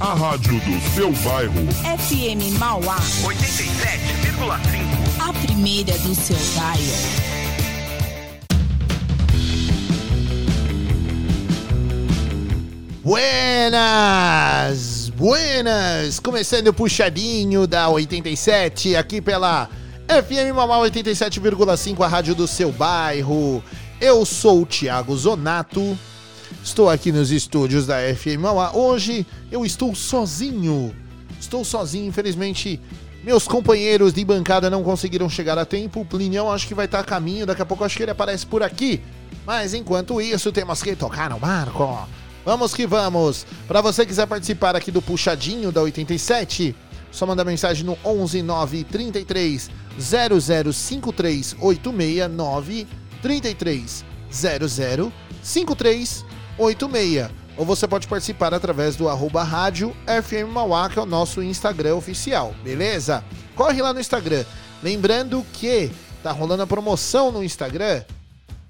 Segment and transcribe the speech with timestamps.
[0.00, 1.66] A rádio do seu bairro.
[1.98, 2.98] FM Mauá.
[3.22, 5.20] 87,5.
[5.20, 7.24] A primeira do seu dial.
[13.04, 15.10] Buenas!
[15.10, 16.18] Buenas!
[16.18, 19.68] Começando o puxadinho da 87 aqui pela
[20.08, 23.62] FM Mamá 87,5, a rádio do seu bairro.
[24.00, 25.96] Eu sou o Thiago Zonato.
[26.64, 28.74] Estou aqui nos estúdios da FM Mauá.
[28.74, 30.96] Hoje eu estou sozinho.
[31.38, 32.80] Estou sozinho, infelizmente.
[33.22, 36.00] Meus companheiros de bancada não conseguiram chegar a tempo.
[36.00, 37.44] O Plinião acho que vai estar a caminho.
[37.44, 39.02] Daqui a pouco acho que ele aparece por aqui.
[39.44, 42.08] Mas enquanto isso, temos que tocar no marco.
[42.46, 43.46] Vamos que vamos.
[43.68, 46.74] Para você quiser participar aqui do Puxadinho da 87,
[47.12, 52.86] só mandar mensagem no 11 9 33 0053 869
[53.20, 56.24] 33 00 53
[56.58, 57.30] 86.
[57.56, 61.94] Ou você pode participar através do arroba rádio FM Mauá, que é o nosso Instagram
[61.94, 63.24] oficial, beleza?
[63.54, 64.44] Corre lá no Instagram.
[64.82, 65.90] Lembrando que
[66.22, 68.02] tá rolando a promoção no Instagram.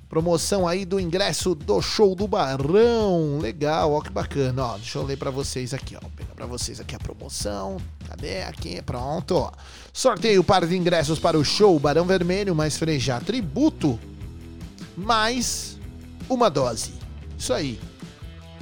[0.08, 3.38] Promoção aí do ingresso do show do Barão.
[3.40, 4.76] Legal, ó que bacana, ó.
[4.76, 6.00] Deixa eu ler pra vocês aqui, ó.
[6.00, 7.78] Vou pegar pra vocês aqui a promoção.
[8.06, 8.42] Cadê?
[8.42, 9.50] Aqui, pronto, ó.
[9.92, 13.98] Sorteio par de ingressos para o show Barão Vermelho mais Frejá Tributo.
[14.96, 15.78] Mais
[16.28, 17.03] uma dose.
[17.44, 17.78] Isso aí.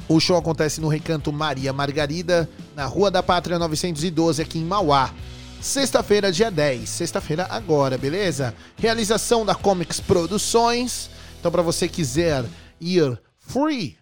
[0.09, 5.15] O show acontece no Recanto Maria Margarida, na Rua da Pátria 912, aqui em Mauá.
[5.61, 6.89] Sexta-feira, dia 10.
[6.89, 8.53] Sexta-feira agora, beleza?
[8.75, 11.09] Realização da Comics Produções.
[11.39, 12.45] Então, para você quiser
[12.81, 13.97] ir free,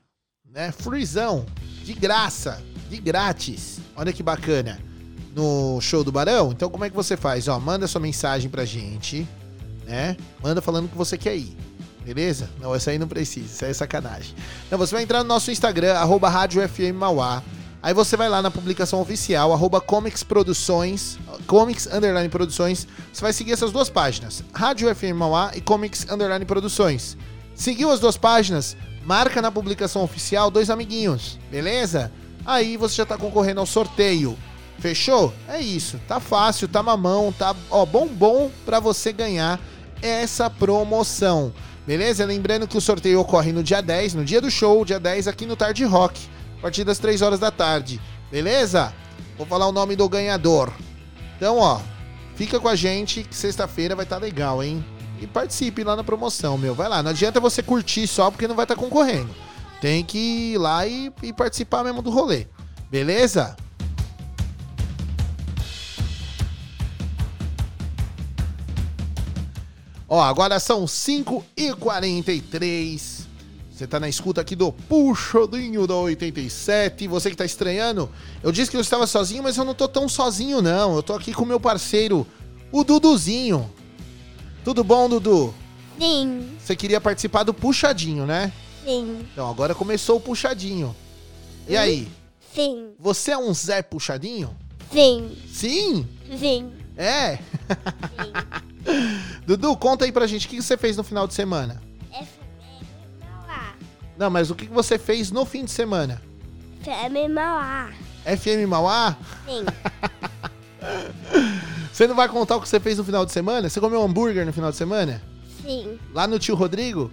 [0.50, 0.72] né?
[0.72, 1.44] Freezão,
[1.84, 3.80] de graça, de grátis.
[3.94, 4.80] Olha que bacana.
[5.36, 6.52] No show do Barão.
[6.52, 7.48] Então, como é que você faz?
[7.48, 9.28] Ó, manda sua mensagem pra gente,
[9.84, 10.16] né?
[10.42, 11.54] Manda falando que você quer ir.
[12.04, 12.48] Beleza?
[12.60, 14.34] Não, essa aí não precisa, isso aí é sacanagem.
[14.66, 17.42] Então, você vai entrar no nosso Instagram, arroba Rádio FM Mauá.
[17.82, 22.86] Aí você vai lá na publicação oficial, arroba Comics Produções, Comics Underline Produções.
[23.10, 27.16] Você vai seguir essas duas páginas, Rádio FM Mauá e Comics Underline Produções.
[27.54, 28.76] Seguiu as duas páginas?
[29.04, 32.12] Marca na publicação oficial dois amiguinhos, beleza?
[32.44, 34.36] Aí você já tá concorrendo ao sorteio.
[34.78, 35.32] Fechou?
[35.48, 35.98] É isso.
[36.06, 39.58] Tá fácil, tá mamão, tá ó, bom bom para você ganhar
[40.02, 41.52] essa promoção.
[41.86, 42.24] Beleza?
[42.24, 45.46] Lembrando que o sorteio ocorre no dia 10, no dia do show, dia 10 aqui
[45.46, 46.20] no Tarde Rock,
[46.58, 48.00] a partir das 3 horas da tarde.
[48.30, 48.92] Beleza?
[49.36, 50.70] Vou falar o nome do ganhador.
[51.36, 51.80] Então, ó,
[52.36, 54.84] fica com a gente que sexta-feira vai estar tá legal, hein?
[55.20, 56.74] E participe lá na promoção, meu.
[56.74, 59.34] Vai lá, não adianta você curtir só porque não vai estar tá concorrendo.
[59.80, 62.46] Tem que ir lá e, e participar mesmo do rolê.
[62.90, 63.56] Beleza?
[70.12, 73.28] Ó, agora são 5 e 43
[73.70, 77.06] Você tá na escuta aqui do Puxadinho da 87.
[77.06, 78.10] Você que tá estranhando,
[78.42, 80.96] eu disse que eu estava sozinho, mas eu não tô tão sozinho, não.
[80.96, 82.26] Eu tô aqui com meu parceiro,
[82.72, 83.70] o Duduzinho.
[84.64, 85.54] Tudo bom, Dudu?
[85.98, 88.52] Sim, Você queria participar do Puxadinho, né?
[88.84, 90.94] sim, Então agora começou o Puxadinho.
[91.68, 92.08] E aí,
[92.54, 94.56] sim, você é um Zé Puxadinho?
[94.92, 96.06] sim, Sim?
[96.38, 97.38] sim, É?
[99.46, 101.80] Dudu, conta aí pra gente o que você fez no final de semana.
[103.20, 103.74] Mauá,
[104.18, 106.20] Não, mas o que você fez no fim de semana?
[106.82, 107.90] FM Mauá,
[108.24, 109.16] FM Mauá?
[109.46, 109.64] sim,
[111.92, 113.68] Você não vai contar o que você fez no final de semana?
[113.68, 115.20] Você comeu hambúrguer no final de semana?
[115.62, 117.10] sim, Lá no tio Rodrigo?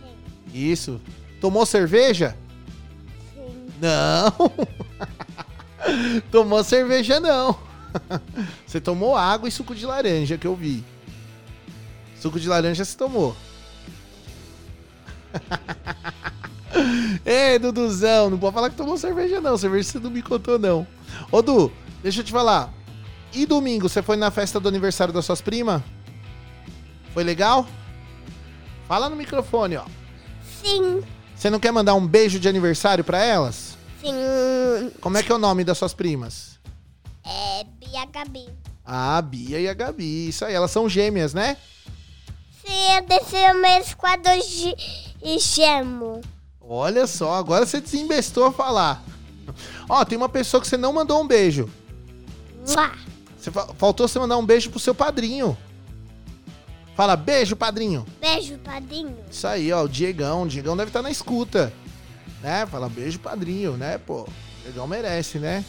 [0.00, 0.12] sim,
[0.52, 1.00] Isso.
[1.40, 2.36] Tomou cerveja?
[3.34, 4.32] sim, Não.
[6.32, 7.56] tomou cerveja não.
[8.66, 10.84] Você tomou água e suco de laranja que eu vi.
[12.20, 13.36] Suco de laranja você tomou.
[17.24, 19.56] Ei, Duduzão, não pode falar que tomou cerveja não.
[19.56, 20.86] Cerveja você não me contou não.
[21.30, 21.72] Ô, Du,
[22.02, 22.72] deixa eu te falar.
[23.32, 25.82] E domingo, você foi na festa do aniversário das suas primas?
[27.12, 27.66] Foi legal?
[28.86, 29.84] Fala no microfone, ó.
[30.62, 31.02] sim,
[31.34, 33.76] Você não quer mandar um beijo de aniversário pra elas?
[34.00, 34.12] sim,
[35.00, 36.56] Como é que é o nome das suas primas?
[37.24, 38.46] é Bia Gabi.
[38.84, 40.28] Ah, Bia e a Gabi.
[40.28, 41.56] Isso aí, elas são gêmeas, né?
[42.66, 44.74] Sim, eu desci o mês quadro de
[45.22, 46.20] e gemo.
[46.60, 49.02] Olha só, agora você desembestou a falar.
[49.88, 51.70] Ó, tem uma pessoa que você não mandou um beijo.
[52.68, 52.90] Mua.
[53.38, 55.56] Você fa- faltou você mandar um beijo pro seu padrinho.
[56.96, 58.04] Fala, beijo, padrinho.
[58.20, 59.16] Beijo, padrinho.
[59.30, 60.42] Isso aí, ó, o Diegão.
[60.42, 61.72] O Diegão deve estar na escuta.
[62.42, 62.66] Né?
[62.66, 64.22] Fala, beijo, padrinho, né, pô?
[64.22, 64.28] O
[64.64, 65.64] Diegão merece, né?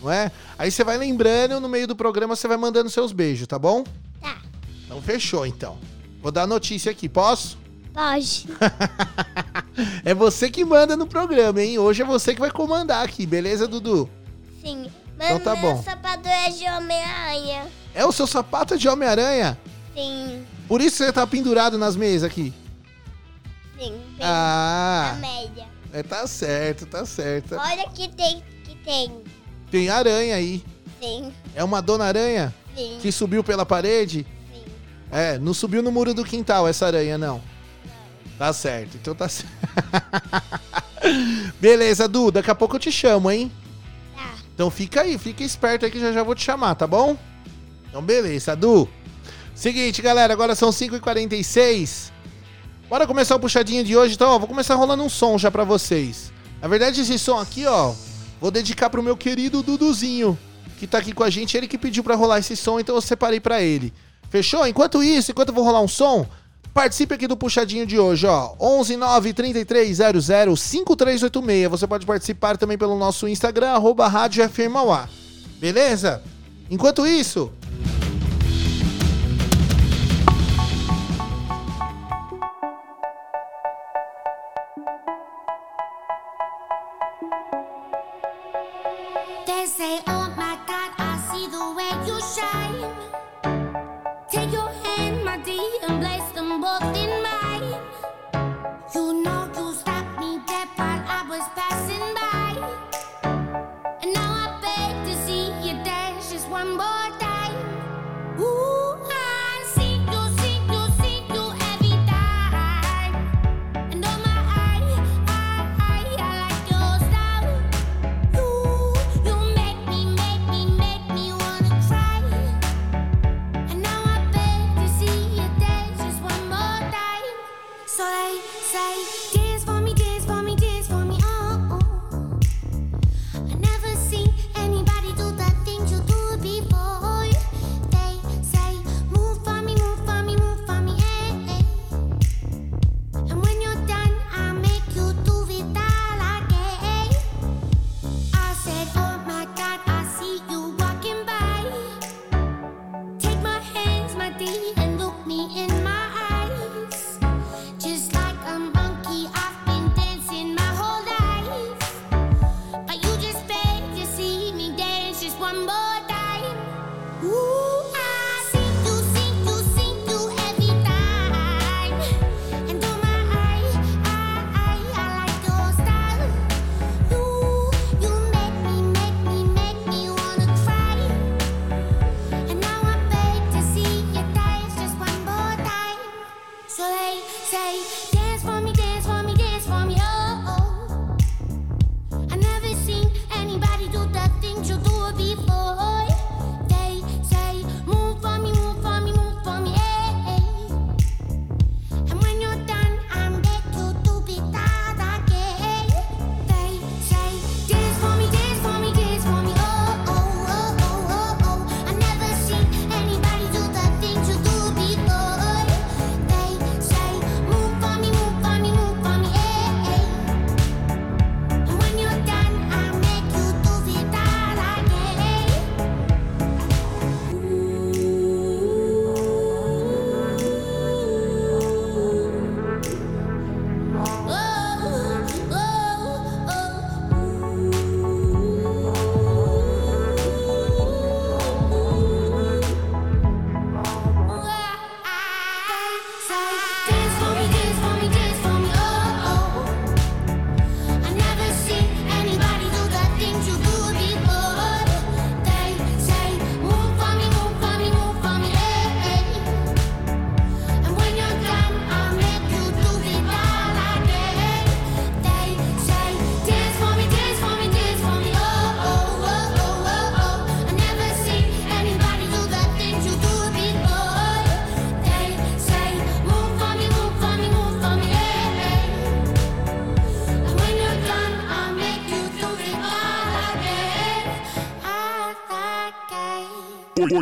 [0.00, 0.30] Não é?
[0.58, 3.82] Aí você vai lembrando, no meio do programa você vai mandando seus beijos, tá bom?
[4.20, 4.36] Tá,
[4.84, 5.78] Então fechou, então.
[6.22, 7.58] Vou dar notícia aqui, posso?
[7.92, 8.46] Pode.
[10.04, 11.78] é você que manda no programa, hein?
[11.78, 14.08] Hoje é você que vai comandar aqui, beleza, Dudu?
[14.64, 14.86] Sim.
[15.18, 15.82] Mas então tá meu bom.
[15.82, 17.66] sapato é de Homem-Aranha.
[17.92, 19.58] É o seu sapato de Homem-Aranha?
[19.94, 20.46] Sim.
[20.68, 22.54] Por isso você tá pendurado nas meias aqui?
[23.76, 24.00] Sim.
[24.20, 25.16] Ah.
[25.20, 25.66] Na média.
[25.92, 27.56] É, tá certo, tá certo.
[27.56, 29.12] Olha que tem, que tem.
[29.70, 30.64] Tem aranha aí.
[31.00, 31.32] Sim.
[31.54, 32.54] É uma dona aranha?
[32.76, 32.98] Sim.
[33.02, 34.24] Que subiu pela parede?
[35.12, 37.42] É, não subiu no muro do quintal essa aranha, não.
[38.38, 39.52] Tá certo, então tá certo.
[41.60, 43.52] Beleza, Du, daqui a pouco eu te chamo, hein?
[44.16, 44.30] Tá.
[44.54, 47.16] Então fica aí, fica esperto aí que já já vou te chamar, tá bom?
[47.90, 48.88] Então beleza, Du.
[49.54, 52.10] Seguinte, galera, agora são 5h46.
[52.88, 55.62] Bora começar o puxadinho de hoje, então, ó, vou começar rolando um som já pra
[55.62, 56.32] vocês.
[56.60, 57.92] Na verdade, esse som aqui, ó,
[58.40, 60.38] vou dedicar pro meu querido Duduzinho,
[60.78, 63.00] que tá aqui com a gente, ele que pediu pra rolar esse som, então eu
[63.02, 63.92] separei pra ele.
[64.32, 64.66] Fechou?
[64.66, 66.26] Enquanto isso, enquanto eu vou rolar um som,
[66.72, 68.54] Participe aqui do puxadinho de hoje, ó.
[68.58, 71.68] 11 9 33 00 5386.
[71.70, 74.74] Você pode participar também pelo nosso Instagram, arroba Rádio FM
[75.60, 76.22] Beleza?
[76.70, 77.52] Enquanto isso,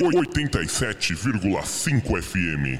[0.00, 2.78] 87,5 FM.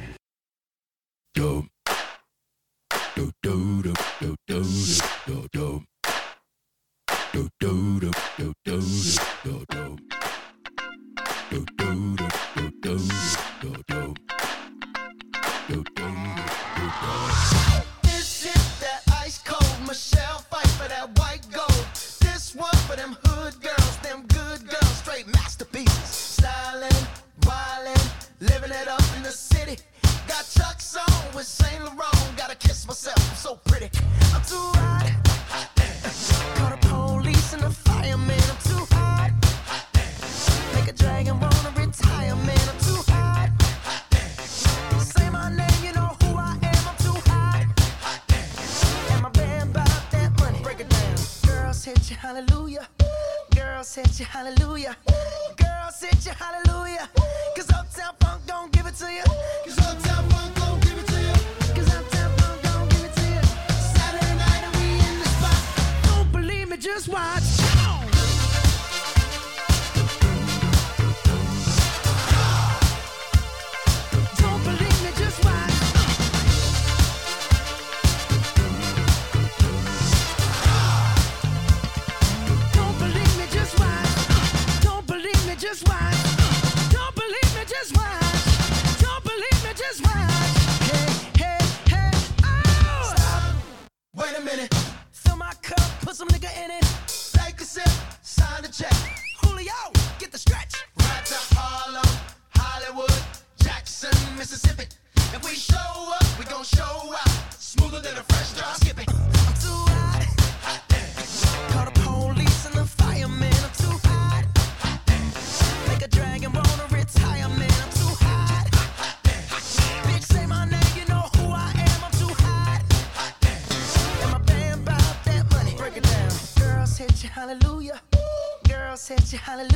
[129.37, 129.70] Hallelujah.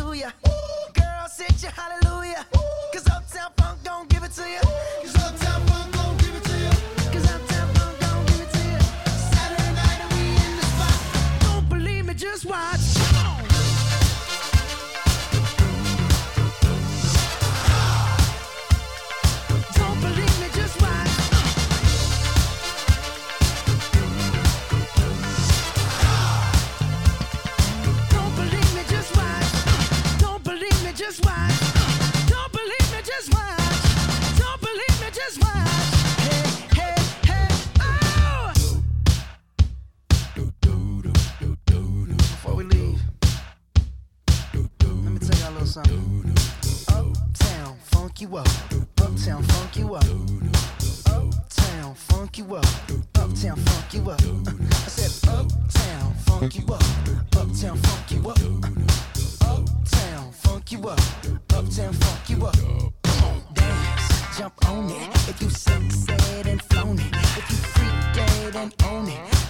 [48.14, 48.48] funk you up.
[49.00, 50.04] Uptown funk you up.
[51.06, 52.64] Uptown funk you up.
[53.16, 54.20] Uptown funk you up.
[54.20, 56.82] I said uptown funk you up.
[57.36, 58.38] Uptown funk you up.
[59.42, 61.00] Uptown funk you up.
[61.52, 62.56] Uptown funk you up.
[63.54, 65.28] Dance, jump on it.
[65.28, 67.14] If you suck, said and flown it.
[67.14, 69.43] If you freak dead and own it.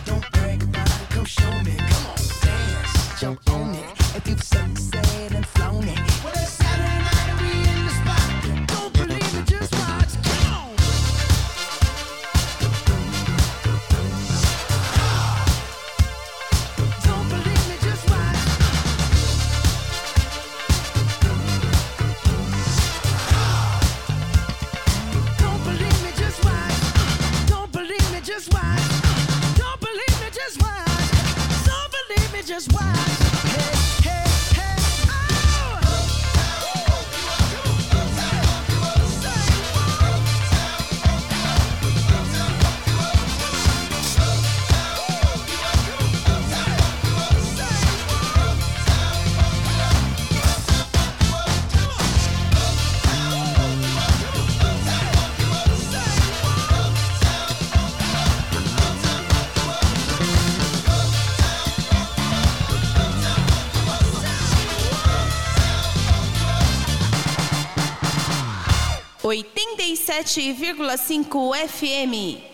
[70.24, 72.53] 107,5 FM.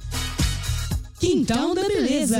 [1.21, 2.39] Quintal da Beleza.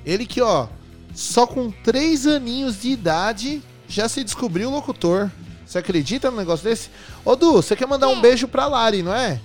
[0.05, 0.67] Ele que, ó,
[1.13, 5.29] só com três aninhos de idade já se descobriu locutor.
[5.65, 6.89] Você acredita num negócio desse?
[7.23, 9.39] Ô, Du, você quer mandar um beijo pra Lari, não é?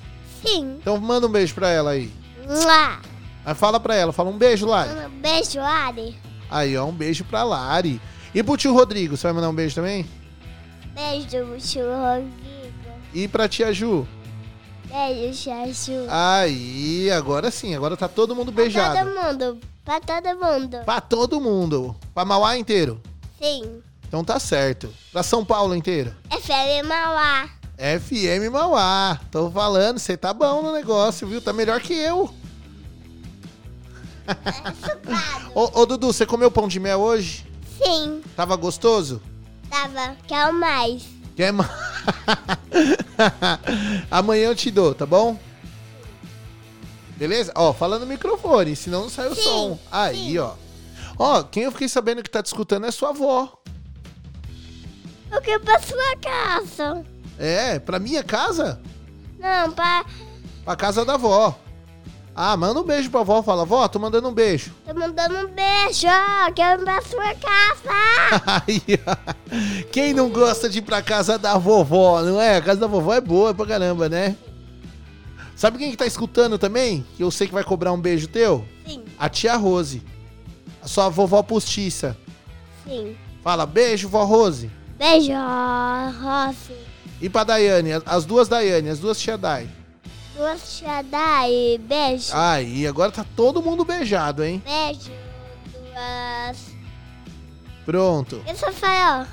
[0.45, 0.77] Sim.
[0.81, 2.13] Então manda um beijo pra ela aí.
[2.47, 2.99] Mua.
[3.45, 4.91] Aí fala pra ela, fala um beijo, Lari.
[4.91, 6.17] Um beijo, Ari.
[6.51, 8.01] Aí, ó, um beijo pra Lari.
[8.35, 10.07] E pro tio Rodrigo, você vai mandar um beijo também?
[10.95, 12.31] Beijo, tio Rodrigo.
[13.15, 14.07] E pra tia Ju?
[14.91, 16.07] Beijo, Chachu.
[16.09, 18.93] Aí, agora sim, agora tá todo mundo beijado.
[18.93, 19.61] Pra todo mundo.
[19.85, 20.79] Pra todo mundo.
[20.85, 21.97] Pra todo mundo.
[22.13, 23.01] Pra Mauá inteiro.
[23.41, 23.81] Sim.
[24.11, 24.93] Então tá certo.
[25.13, 26.13] Pra São Paulo inteiro.
[26.29, 27.49] FM Mauá.
[27.79, 29.21] FM Mauá.
[29.31, 31.41] Tô falando, você tá bom no negócio, viu?
[31.41, 32.29] Tá melhor que eu.
[35.55, 37.47] ô, ô, Dudu, você comeu pão de mel hoje?
[37.81, 38.21] Sim.
[38.35, 39.23] Tava gostoso?
[39.71, 40.17] Tava.
[40.27, 41.05] Quer mais?
[41.37, 41.71] Quer mais?
[44.11, 45.39] Amanhã eu te dou, tá bom?
[47.17, 47.53] Beleza?
[47.55, 49.79] Ó, fala no microfone, senão não sai o Sim, som.
[49.93, 50.55] Aí, ó.
[51.17, 53.61] Ó, quem eu fiquei sabendo que tá te escutando é sua avó.
[55.37, 57.05] O que pra sua casa?
[57.39, 58.81] É, pra minha casa?
[59.39, 60.05] Não, pra...
[60.65, 61.59] Pra casa da avó.
[62.35, 63.43] Ah, manda um beijo pra avó.
[63.43, 64.73] Fala, vó, tô mandando um beijo.
[64.87, 66.07] Tô mandando um beijo.
[66.55, 68.63] Quero ir pra sua casa.
[69.07, 69.85] Ó.
[69.91, 72.57] Quem não gosta de ir pra casa da vovó, não é?
[72.57, 74.37] A casa da vovó é boa pra caramba, né?
[75.57, 77.05] Sabe quem que tá escutando também?
[77.17, 78.65] Que eu sei que vai cobrar um beijo teu?
[78.87, 79.05] Sim.
[79.19, 80.03] A tia Rose.
[80.83, 82.17] A sua vovó postiça.
[82.87, 83.17] Sim.
[83.43, 84.71] Fala, beijo, vó Rose.
[85.01, 85.33] Beijo,
[86.23, 86.77] Rossi.
[87.23, 89.69] E pra Daiane, as- as duas Daiane, as duas tia Dai.
[90.37, 91.79] Duas Shaddai.
[91.81, 92.31] Beijo.
[92.35, 94.63] Aí, agora tá todo mundo beijado, hein?
[94.65, 95.11] Beijo.
[95.73, 96.59] Duas...
[97.85, 98.43] Pronto.
[98.47, 99.27] E só fala,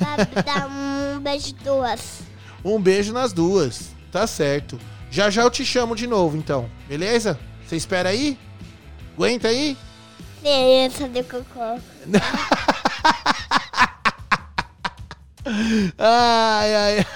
[0.00, 0.42] ó.
[0.42, 2.20] Dar um beijo duas.
[2.64, 3.90] Um beijo nas duas.
[4.10, 4.80] Tá certo.
[5.10, 6.68] Já já eu te chamo de novo, então.
[6.88, 7.38] Beleza?
[7.66, 8.38] Você espera aí?
[9.14, 9.76] Aguenta aí?
[10.40, 11.78] Criança de cocô.
[15.98, 17.06] Ai, ai.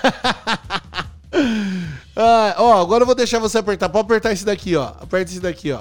[2.17, 2.55] ai.
[2.59, 3.89] Ó, agora eu vou deixar você apertar.
[3.89, 4.93] Pode apertar esse daqui, ó.
[5.01, 5.81] Aperta esse daqui, ó.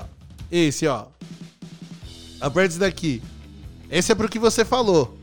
[0.51, 1.05] Esse, ó.
[2.39, 3.21] Aperta esse daqui.
[3.89, 5.17] Esse é pro que você falou.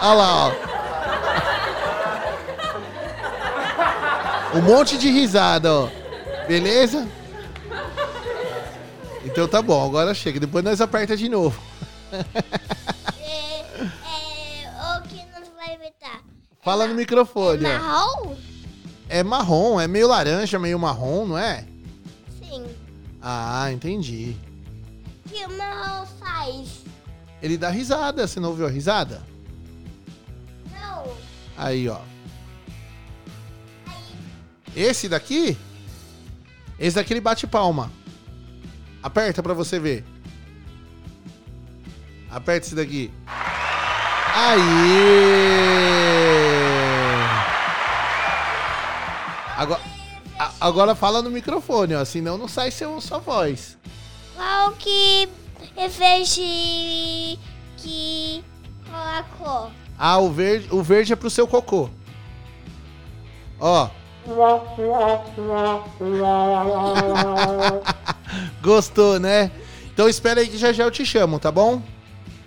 [0.00, 0.52] Olha lá, ó.
[4.54, 5.88] Um monte de risada, ó.
[6.46, 7.06] Beleza?
[9.24, 10.40] Então tá bom, agora chega.
[10.40, 11.60] Depois nós aperta de novo.
[16.60, 17.78] Fala no microfone, ó.
[17.78, 18.36] Marrom?
[19.08, 21.64] É marrom, é meio laranja, meio marrom, não é?
[22.42, 22.66] Sim.
[23.22, 24.36] Ah, entendi.
[25.24, 26.84] O que o marrom faz?
[27.40, 29.22] Ele dá risada, você não ouviu a risada?
[30.72, 31.04] Não.
[31.56, 32.00] Aí, ó.
[34.76, 35.56] Esse daqui?
[36.78, 37.90] Esse daqui ele bate palma.
[39.02, 40.04] Aperta pra você ver.
[42.30, 43.10] Aperta esse daqui.
[44.34, 45.37] Aí!
[49.58, 49.80] Agora,
[50.60, 52.04] agora fala no microfone, ó.
[52.04, 53.76] Senão não sai seu, sua voz.
[54.36, 55.28] Qual que
[55.90, 56.36] fez
[57.76, 58.44] que
[58.88, 59.72] colocou?
[59.98, 61.90] Ah, o verde, o verde é pro seu cocô.
[63.58, 63.90] Ó.
[68.62, 69.50] Gostou, né?
[69.92, 71.82] Então espera aí que já já eu te chamo, tá bom?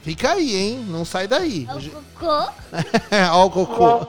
[0.02, 0.86] Fica aí, hein?
[0.88, 1.68] Não sai daí.
[1.70, 2.52] É o cocô?
[3.34, 4.08] Ó o cocô.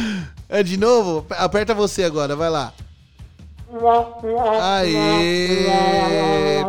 [0.52, 1.24] É de novo?
[1.30, 2.72] Aperta você agora, vai lá.
[4.60, 5.68] Aê!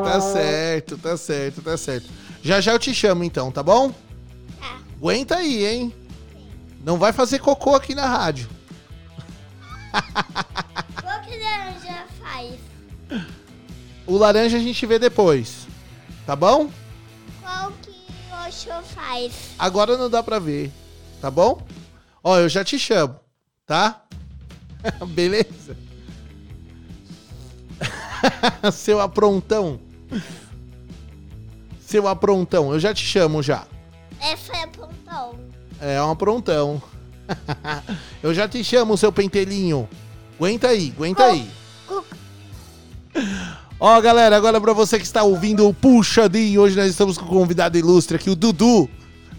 [0.03, 2.07] Tá certo, tá certo, tá certo.
[2.43, 3.91] Já já eu te chamo então, tá bom?
[4.97, 5.91] Aguenta aí, hein?
[6.85, 8.47] Não vai fazer cocô aqui na rádio.
[11.01, 12.59] Qual que laranja faz?
[14.11, 15.65] O laranja a gente vê depois.
[16.25, 16.69] Tá bom?
[17.41, 19.31] Qual que o roxo faz?
[19.57, 20.69] Agora não dá pra ver.
[21.21, 21.65] Tá bom?
[22.21, 23.15] Ó, eu já te chamo,
[23.65, 24.03] tá?
[25.15, 25.77] Beleza?
[28.73, 29.79] Seu aprontão.
[31.79, 33.65] Seu aprontão, eu já te chamo já.
[34.19, 35.39] É, foi apontou.
[35.79, 36.83] É um aprontão.
[38.21, 39.87] eu já te chamo, seu pentelinho.
[40.35, 41.49] Aguenta aí, aguenta aí.
[43.83, 47.29] Ó, galera, agora pra você que está ouvindo o Puxadinho, hoje nós estamos com um
[47.29, 48.87] convidado ilustre aqui, o Dudu.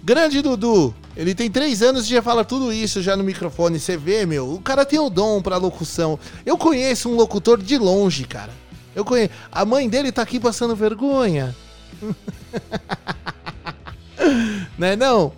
[0.02, 0.92] Grande Dudu.
[1.16, 3.78] Ele tem três anos e já fala tudo isso já no microfone.
[3.78, 6.18] Você vê, meu, o cara tem o dom pra locução.
[6.44, 8.50] Eu conheço um locutor de longe, cara.
[8.96, 9.30] Eu conheço.
[9.52, 11.54] A mãe dele tá aqui passando vergonha.
[14.76, 15.32] não é não?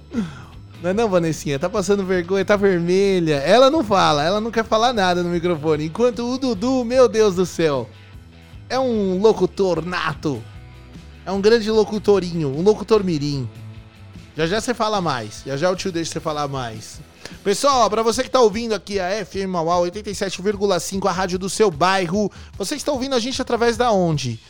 [0.83, 1.59] Não é não, Vanessinha?
[1.59, 3.35] Tá passando vergonha, tá vermelha.
[3.35, 5.85] Ela não fala, ela não quer falar nada no microfone.
[5.85, 7.87] Enquanto o Dudu, meu Deus do céu,
[8.75, 10.43] é um locutor nato.
[11.25, 13.49] É um grande locutorinho, um locutor mirim.
[14.37, 15.43] Já já você fala mais.
[15.47, 17.01] Já já o tio deixa você falar mais.
[17.43, 21.71] Pessoal, para você que tá ouvindo aqui a FM Mauá 87,5, a rádio do seu
[21.71, 24.41] bairro, você está ouvindo a gente através da onde?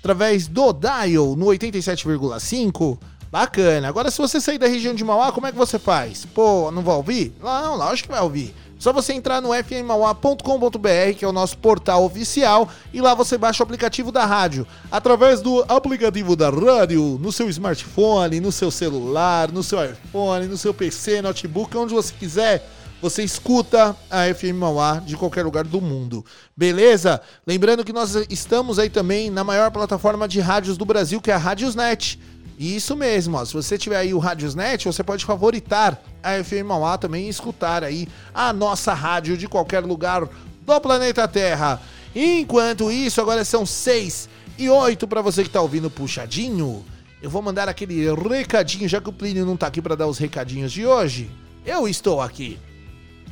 [0.00, 2.98] Através do Dial no 87,5?
[3.30, 3.88] Bacana.
[3.88, 6.24] Agora, se você sair da região de Mauá, como é que você faz?
[6.24, 7.34] Pô, não vai ouvir?
[7.42, 8.54] Não, lógico que vai ouvir.
[8.78, 13.62] Só você entrar no fmmauá.com.br, que é o nosso portal oficial, e lá você baixa
[13.62, 14.66] o aplicativo da rádio.
[14.90, 20.56] Através do aplicativo da rádio, no seu smartphone, no seu celular, no seu iPhone, no
[20.56, 22.68] seu PC, notebook, onde você quiser,
[23.00, 26.24] você escuta a FM Mauá de qualquer lugar do mundo.
[26.56, 27.20] Beleza?
[27.46, 31.34] Lembrando que nós estamos aí também na maior plataforma de rádios do Brasil, que é
[31.34, 32.18] a Rádiosnet.
[32.58, 33.44] Isso mesmo, ó.
[33.44, 37.82] se você tiver aí o Radiosnet, você pode favoritar a FM Mauá também e escutar
[37.82, 40.28] aí a nossa rádio de qualquer lugar
[40.64, 41.80] do planeta Terra.
[42.14, 46.84] Enquanto isso, agora são 6 e 8 para você que tá ouvindo puxadinho.
[47.20, 50.18] Eu vou mandar aquele recadinho, já que o Plínio não tá aqui para dar os
[50.18, 51.30] recadinhos de hoje.
[51.66, 52.58] Eu estou aqui.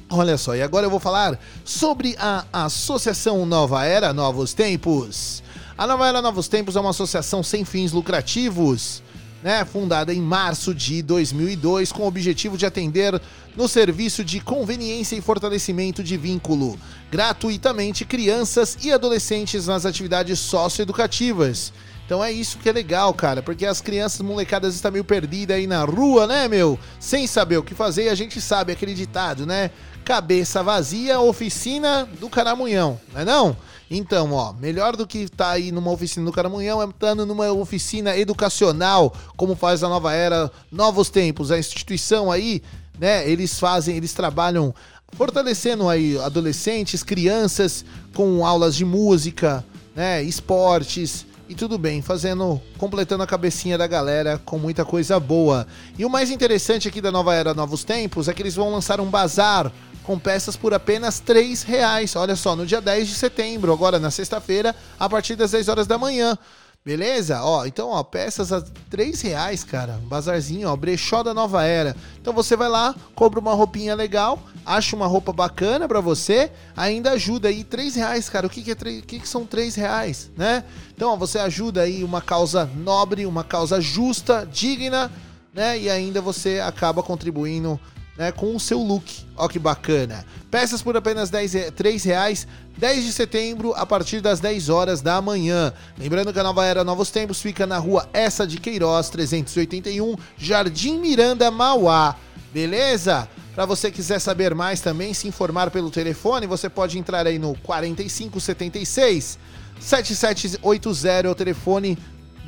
[0.09, 5.43] Olha só, e agora eu vou falar sobre a Associação Nova Era Novos Tempos.
[5.77, 9.03] A Nova Era Novos Tempos é uma associação sem fins lucrativos,
[9.43, 13.21] né, fundada em março de 2002 com o objetivo de atender
[13.57, 16.79] no serviço de conveniência e fortalecimento de vínculo
[17.11, 21.73] gratuitamente crianças e adolescentes nas atividades socioeducativas.
[22.07, 25.67] Então é isso que é legal, cara, porque as crianças molecadas estão meio perdidas aí
[25.67, 26.79] na rua, né, meu?
[26.99, 29.71] Sem saber o que fazer, a gente sabe aquele ditado, né?
[30.05, 33.57] Cabeça vazia, oficina do caramunhão, não é não?
[33.95, 37.53] Então, ó, melhor do que estar tá aí numa oficina do Caramunhão é estando numa
[37.53, 42.63] oficina educacional, como faz a Nova Era, Novos Tempos, a instituição aí,
[42.99, 43.29] né?
[43.29, 44.75] Eles fazem, eles trabalham
[45.13, 49.63] fortalecendo aí adolescentes, crianças com aulas de música,
[49.95, 55.67] né, esportes e tudo bem, fazendo, completando a cabecinha da galera com muita coisa boa.
[55.99, 59.01] E o mais interessante aqui da Nova Era Novos Tempos é que eles vão lançar
[59.03, 59.71] um bazar
[60.05, 62.17] com peças por apenas R$ reais.
[62.17, 65.87] Olha só, no dia 10 de setembro, agora na sexta-feira, a partir das 10 horas
[65.87, 66.37] da manhã.
[66.85, 67.41] Beleza?
[67.45, 68.61] Ó, então, ó, peças a
[68.91, 70.01] três reais, cara.
[70.09, 71.95] Bazarzinho, ó, brechó da nova era.
[72.21, 77.13] Então você vai lá, compra uma roupinha legal, acha uma roupa bacana pra você, ainda
[77.13, 78.49] ajuda aí três reais, cara.
[78.49, 80.65] O que que, é o que que são três reais, né?
[80.93, 85.09] Então, ó, você ajuda aí uma causa nobre, uma causa justa, digna,
[85.55, 85.79] né?
[85.79, 87.79] E ainda você acaba contribuindo
[88.17, 89.05] né, com o seu look.
[89.37, 90.25] Ó que bacana.
[90.51, 92.47] Peças por apenas 10, re- 3 reais,
[92.77, 95.73] 10 de setembro, a partir das 10 horas da manhã.
[95.99, 100.99] Lembrando que a Nova Era Novos Tempos fica na rua Essa de Queiroz, 381, Jardim
[100.99, 102.17] Miranda, Mauá.
[102.53, 103.29] Beleza?
[103.55, 107.55] Para você quiser saber mais também, se informar pelo telefone, você pode entrar aí no
[107.63, 109.39] 4576
[109.81, 111.99] 7780, é o telefone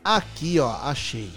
[0.02, 1.30] Aqui, ó, achei.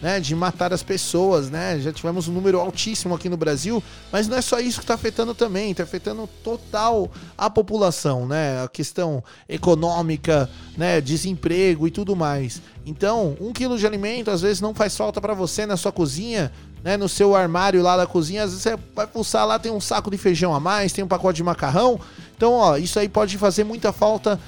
[0.00, 1.78] né, de matar as pessoas, né?
[1.80, 3.82] Já tivemos um número altíssimo aqui no Brasil,
[4.12, 8.62] mas não é só isso que está afetando também, está afetando total a população, né?
[8.62, 12.62] A questão econômica, né, desemprego e tudo mais.
[12.86, 16.52] Então, um quilo de alimento às vezes não faz falta para você na sua cozinha,
[16.82, 19.80] né, no seu armário lá da cozinha, às vezes você vai pulsar lá, tem um
[19.80, 22.00] saco de feijão a mais, tem um pacote de macarrão.
[22.36, 24.38] Então, ó, isso aí pode fazer muita falta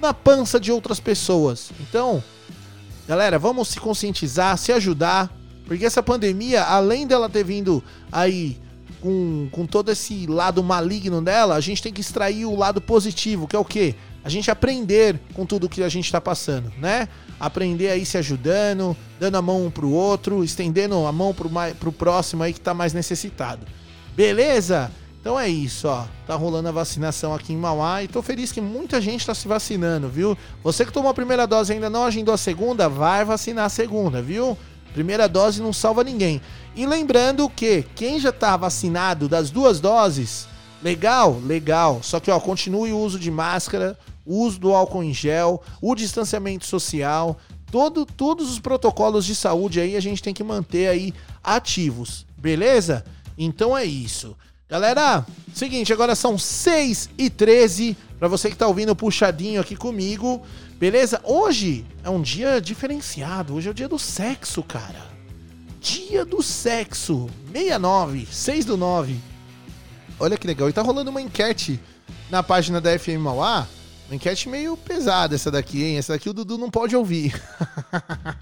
[0.00, 1.70] na pança de outras pessoas.
[1.80, 2.22] Então,
[3.10, 5.28] Galera, vamos se conscientizar, se ajudar,
[5.66, 8.56] porque essa pandemia, além dela ter vindo aí
[9.00, 13.48] com, com todo esse lado maligno dela, a gente tem que extrair o lado positivo,
[13.48, 13.96] que é o quê?
[14.22, 17.08] A gente aprender com tudo que a gente está passando, né?
[17.40, 21.74] Aprender aí se ajudando, dando a mão um pro outro, estendendo a mão pro, mai-
[21.74, 23.66] pro próximo aí que tá mais necessitado.
[24.14, 24.88] Beleza?
[25.20, 26.06] Então é isso, ó.
[26.26, 29.46] Tá rolando a vacinação aqui em Mauá e tô feliz que muita gente tá se
[29.46, 30.36] vacinando, viu?
[30.64, 33.68] Você que tomou a primeira dose e ainda não agendou a segunda, vai vacinar a
[33.68, 34.56] segunda, viu?
[34.94, 36.40] Primeira dose não salva ninguém.
[36.74, 40.48] E lembrando que quem já tá vacinado das duas doses,
[40.82, 42.00] legal, legal.
[42.02, 45.94] Só que ó, continue o uso de máscara, o uso do álcool em gel, o
[45.94, 47.36] distanciamento social,
[47.70, 51.12] todo, todos os protocolos de saúde aí a gente tem que manter aí
[51.44, 53.04] ativos, beleza?
[53.36, 54.34] Então é isso.
[54.70, 60.40] Galera, seguinte, agora são 6 e 13 para você que tá ouvindo puxadinho aqui comigo,
[60.78, 61.20] beleza?
[61.24, 65.10] Hoje é um dia diferenciado, hoje é o dia do sexo, cara.
[65.80, 69.16] Dia do sexo, 69, 6 do 9.
[70.20, 71.80] Olha que legal, e tá rolando uma enquete
[72.30, 73.66] na página da FM Mauá,
[74.06, 75.98] uma enquete meio pesada essa daqui, hein?
[75.98, 77.34] Essa daqui o Dudu não pode ouvir.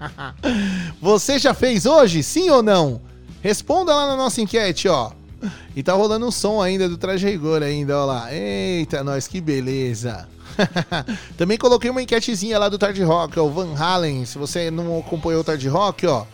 [1.01, 3.01] Você já fez hoje, sim ou não?
[3.41, 5.17] Responda lá na nossa enquete, ó.
[5.75, 8.33] E tá rolando um som ainda do Traje Rigor ainda, ó lá.
[8.33, 10.27] Eita, nós, que beleza.
[11.37, 14.25] Também coloquei uma enquetezinha lá do Tarde Rock, ó, o Van Halen.
[14.25, 16.25] Se você não acompanhou o Tarde Rock, ó,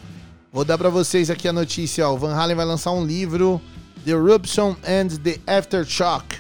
[0.52, 2.14] vou dar pra vocês aqui a notícia, ó.
[2.14, 3.62] O Van Halen vai lançar um livro,
[4.04, 6.38] The Eruption and the Aftershock.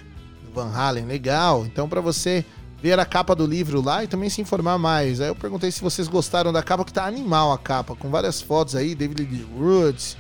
[0.54, 1.66] Van Halen, legal.
[1.66, 2.46] Então pra você
[2.82, 5.20] ver a capa do livro lá e também se informar mais.
[5.20, 8.42] Aí eu perguntei se vocês gostaram da capa, que tá animal a capa, com várias
[8.42, 10.16] fotos aí, David Lee Woods,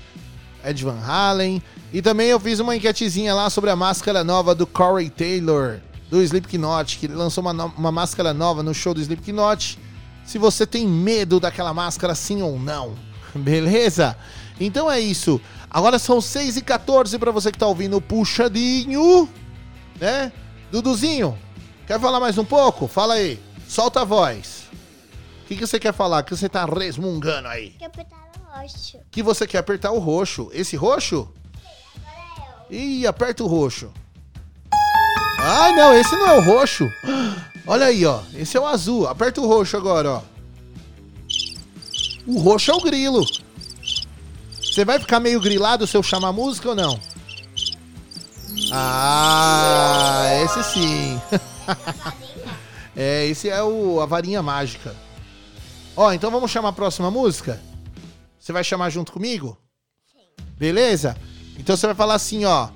[0.65, 1.61] Ed Van Halen.
[1.93, 6.21] E também eu fiz uma enquetezinha lá sobre a máscara nova do Corey Taylor, do
[6.21, 9.79] Slipknot, que ele lançou uma, no- uma máscara nova no show do Slipknot.
[10.25, 12.95] Se você tem medo daquela máscara, sim ou não.
[13.35, 14.17] Beleza?
[14.59, 15.39] Então é isso.
[15.69, 19.29] Agora são 6 e 14 para você que tá ouvindo o Puxadinho,
[19.99, 20.31] né?
[20.71, 21.37] Duduzinho,
[21.85, 22.87] quer falar mais um pouco?
[22.87, 23.39] Fala aí.
[23.67, 24.63] Solta a voz.
[25.43, 26.21] O que, que você quer falar?
[26.21, 27.69] O que você tá resmungando aí?
[27.71, 27.85] Que
[28.61, 28.99] rosto.
[29.11, 30.49] que você quer apertar o roxo.
[30.53, 31.29] Esse roxo?
[32.69, 33.91] Ih, aperta o roxo.
[35.39, 36.89] Ah, não, esse não é o roxo.
[37.67, 38.21] Olha aí, ó.
[38.33, 39.07] Esse é o azul.
[39.07, 40.21] Aperta o roxo agora, ó.
[42.25, 43.23] O roxo é o grilo.
[44.51, 46.99] Você vai ficar meio grilado se eu chamar música ou não?
[48.71, 51.21] Ah, esse sim.
[52.95, 54.95] é, esse é o, a varinha mágica.
[55.95, 57.61] Ó, então vamos chamar a próxima música?
[58.45, 59.57] Você vai chamar junto comigo?
[60.55, 61.17] Beleza?
[61.57, 62.69] Então você vai falar assim, ó.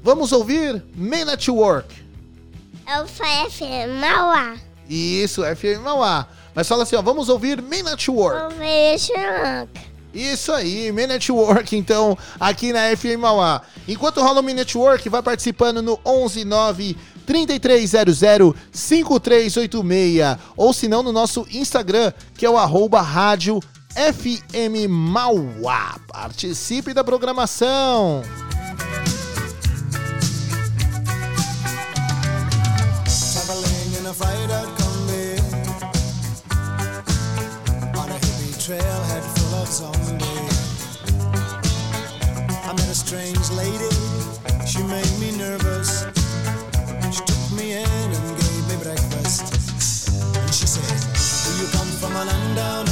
[0.00, 1.92] Vamos ouvir Men at Work.
[2.96, 4.54] Eu falei assim, Mauá.
[4.88, 6.28] Isso, FM Mauá.
[6.54, 7.02] Mas fala assim, ó.
[7.02, 8.54] Vamos ouvir Men at Work.
[9.00, 9.80] Xeranca.
[10.14, 13.62] Isso aí, Men at Work, então, aqui na FM Mauá.
[13.88, 16.96] Enquanto rola o Men at Work, vai participando no 119
[17.26, 20.38] 3300 5386.
[20.56, 23.60] Ou se não, no nosso Instagram, que é o arroba rádio
[23.94, 25.96] FM Mauá.
[26.08, 28.22] Participe da programação.
[38.66, 40.56] trailhead full of zombies.
[42.64, 43.90] I met a strange lady,
[44.64, 46.06] she made me nervous.
[47.10, 49.42] She took me in and gave me breakfast.
[50.36, 50.94] And she said,
[51.44, 52.91] Do you come from a land down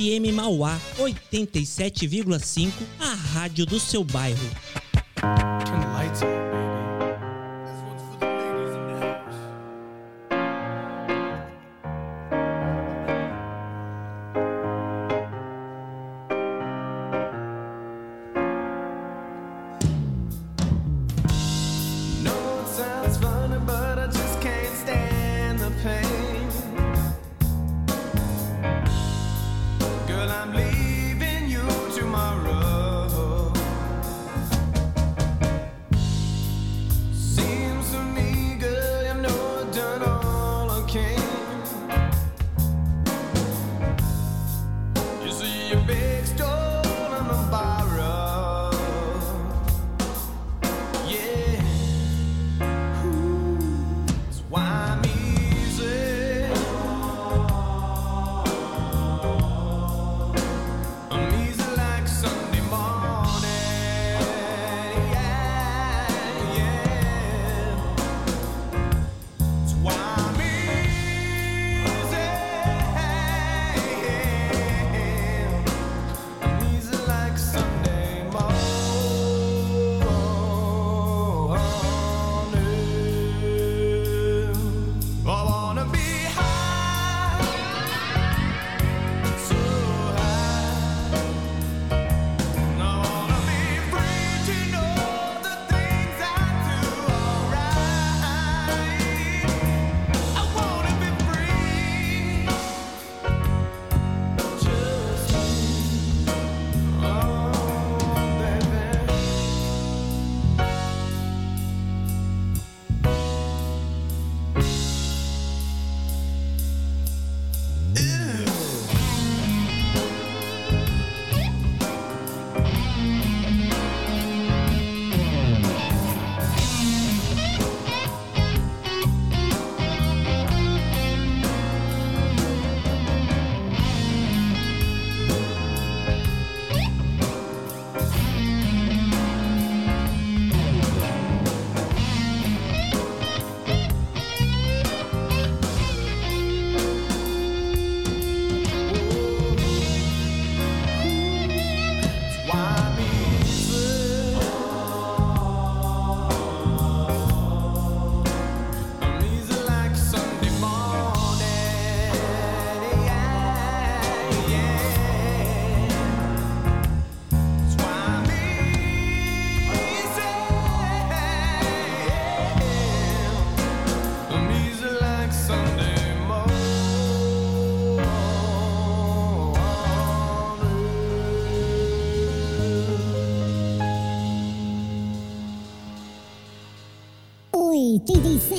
[0.00, 4.38] FM Mauá 87,5, a rádio do seu bairro.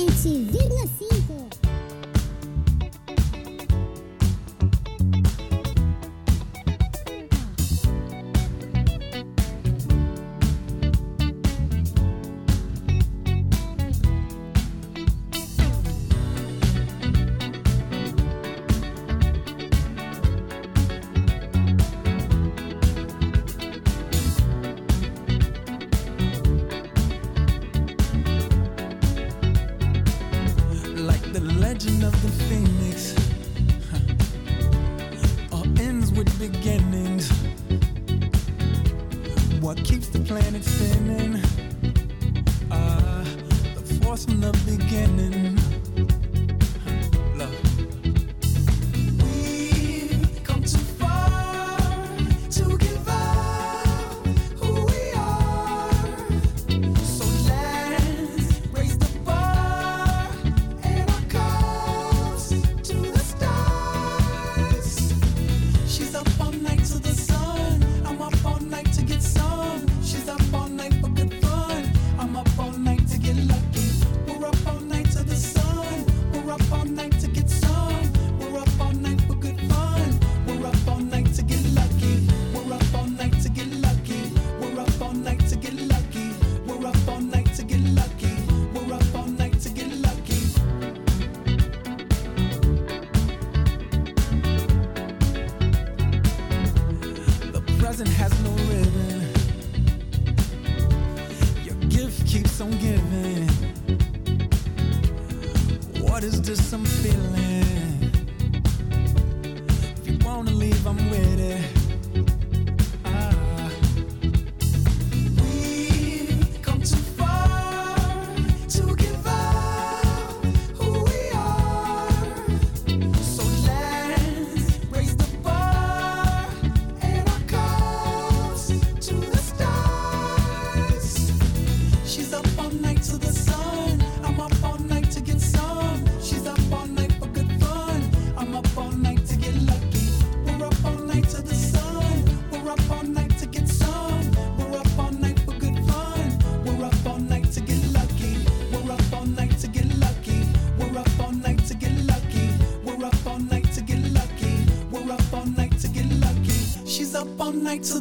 [0.02, 0.41] me too.
[40.64, 41.01] it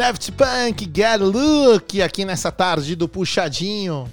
[0.00, 4.08] Daft Punk, Get Look, aqui nessa tarde do Puxadinho.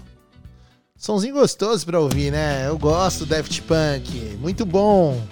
[0.98, 2.68] Sonzinho gostoso pra ouvir, né?
[2.68, 4.38] Eu gosto do Daft Punk.
[4.38, 5.24] Muito bom.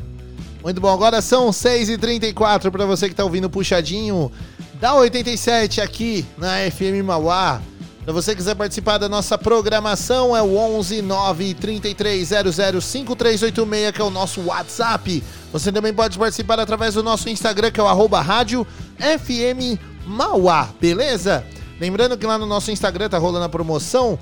[0.64, 0.94] Muito bom.
[0.94, 4.32] Agora são 6h34 pra você que tá ouvindo o Puxadinho
[4.80, 7.62] da 87 aqui na FM Mauá.
[8.06, 14.10] Se você quiser participar da nossa programação, é o 11 93300 5386, que é o
[14.10, 15.22] nosso WhatsApp.
[15.52, 18.66] Você também pode participar através do nosso Instagram, que é o arroba rádio
[18.98, 21.46] FM Mauá, beleza?
[21.80, 24.18] Lembrando que lá no nosso Instagram tá rolando a promoção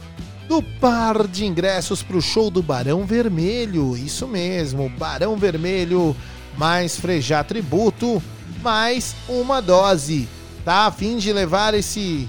[0.47, 3.95] do par de ingressos pro show do Barão Vermelho.
[3.95, 6.15] Isso mesmo, Barão Vermelho,
[6.57, 8.21] mais Frejá Tributo,
[8.61, 10.27] mais uma dose.
[10.65, 12.27] Tá a fim de levar esse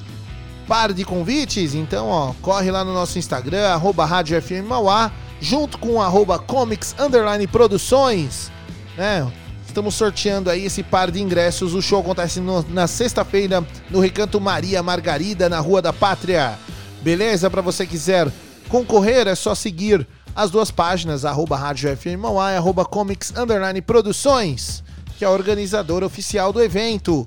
[0.66, 1.74] par de convites?
[1.74, 6.94] Então, ó, corre lá no nosso Instagram, arroba Rádio FM Mauá, junto com arroba Comics
[6.98, 8.50] Underline Produções,
[8.96, 9.30] né?
[9.75, 11.75] Estamos sorteando aí esse par de ingressos.
[11.75, 16.57] O show acontece no- na sexta-feira no Recanto Maria Margarida, na Rua da Pátria.
[17.03, 17.51] Beleza?
[17.51, 18.31] Para você quiser
[18.68, 24.85] concorrer, é só seguir as duas páginas, arroba Rádio FM e arroba Comics Underline Produções,
[25.18, 27.27] que é a organizadora oficial do evento.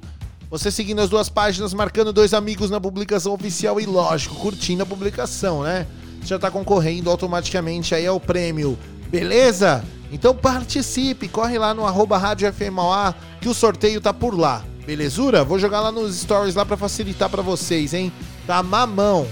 [0.50, 4.86] Você seguindo as duas páginas, marcando dois amigos na publicação oficial e, lógico, curtindo a
[4.86, 5.86] publicação, né?
[6.24, 8.80] Já tá concorrendo automaticamente aí ao prêmio,
[9.10, 9.84] beleza?
[10.12, 14.64] Então participe, corre lá no arroba Rádio FM Mauá, que o sorteio tá por lá,
[14.86, 15.44] belezura?
[15.44, 18.12] Vou jogar lá nos stories lá pra facilitar pra vocês, hein?
[18.46, 19.28] Tá mamão.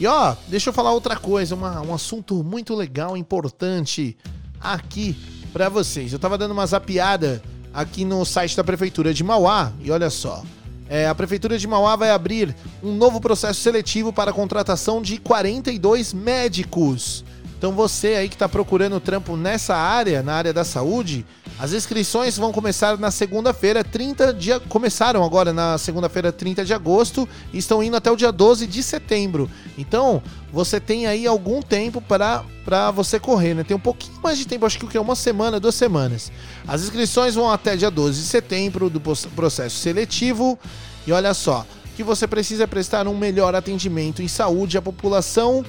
[0.00, 4.16] E ó, deixa eu falar outra coisa, uma- um assunto muito legal, importante
[4.60, 5.16] aqui
[5.52, 6.12] pra vocês.
[6.12, 7.42] Eu tava dando uma zapiada
[7.74, 10.42] aqui no site da Prefeitura de Mauá e olha só.
[10.88, 15.18] É, a Prefeitura de Mauá vai abrir um novo processo seletivo para a contratação de
[15.18, 17.24] 42 médicos.
[17.58, 21.26] Então você aí que está procurando trampo nessa área, na área da saúde,
[21.58, 27.28] as inscrições vão começar na segunda-feira, 30 de começaram agora na segunda-feira, 30 de agosto,
[27.52, 29.50] e estão indo até o dia 12 de setembro.
[29.76, 33.64] Então, você tem aí algum tempo para para você correr, né?
[33.64, 36.30] Tem um pouquinho mais de tempo, acho que o que é uma semana, duas semanas.
[36.66, 40.58] As inscrições vão até dia 12 de setembro do processo seletivo.
[41.06, 41.64] E olha só,
[41.96, 45.64] que você precisa é prestar um melhor atendimento em saúde à população,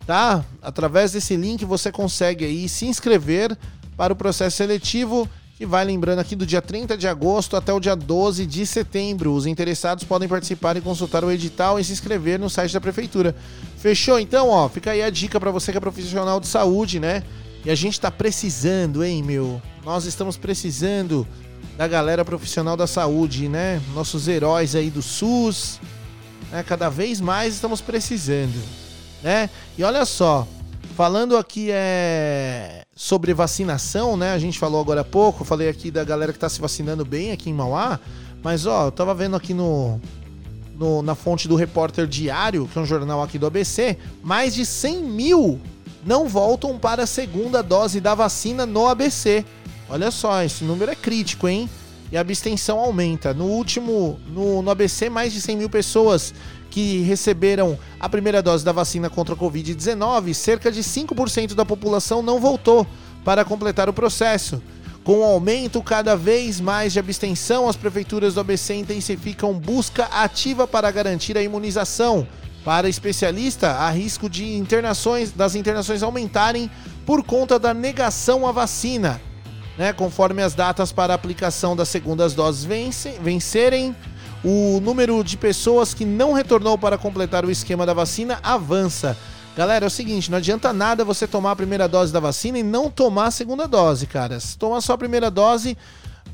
[0.04, 0.44] tá?
[0.60, 3.56] Através desse link você consegue aí se inscrever
[3.96, 7.80] para o processo seletivo que vai lembrando aqui do dia 30 de agosto até o
[7.80, 9.32] dia 12 de setembro.
[9.32, 13.34] Os interessados podem participar e consultar o edital e se inscrever no site da prefeitura.
[13.78, 14.20] Fechou?
[14.20, 17.22] Então, ó, fica aí a dica para você que é profissional de saúde, né?
[17.64, 19.60] E a gente tá precisando, hein, meu?
[19.82, 21.26] Nós estamos precisando
[21.78, 23.80] da galera profissional da saúde, né?
[23.94, 25.80] Nossos heróis aí do SUS,
[26.52, 26.62] né?
[26.64, 28.62] Cada vez mais estamos precisando,
[29.22, 29.48] né?
[29.78, 30.46] E olha só,
[30.94, 34.32] falando aqui é sobre vacinação, né?
[34.32, 37.30] A gente falou agora há pouco, falei aqui da galera que tá se vacinando bem
[37.30, 38.00] aqui em Mauá,
[38.42, 40.00] mas ó, eu tava vendo aqui no,
[40.78, 44.64] no- na fonte do Repórter Diário, que é um jornal aqui do ABC, mais de
[44.64, 45.60] 100 mil
[46.06, 49.44] não voltam para a segunda dose da vacina no ABC.
[49.90, 51.68] Olha só, esse número é crítico, hein?
[52.10, 53.34] E a abstenção aumenta.
[53.34, 56.32] No último, no, no ABC, mais de 100 mil pessoas
[56.76, 62.20] que receberam a primeira dose da vacina contra a Covid-19, cerca de 5% da população
[62.20, 62.86] não voltou
[63.24, 64.62] para completar o processo.
[65.02, 70.68] Com o aumento cada vez mais de abstenção, as prefeituras do ABC intensificam busca ativa
[70.68, 72.28] para garantir a imunização.
[72.62, 76.70] Para especialista, há risco de internações, das internações aumentarem
[77.06, 79.18] por conta da negação à vacina.
[79.78, 79.94] Né?
[79.94, 83.96] Conforme as datas para aplicação das segundas doses vence- vencerem,
[84.48, 89.18] o número de pessoas que não retornou para completar o esquema da vacina avança.
[89.56, 92.62] Galera, é o seguinte, não adianta nada você tomar a primeira dose da vacina e
[92.62, 94.38] não tomar a segunda dose, cara.
[94.38, 95.76] Se tomar só a primeira dose,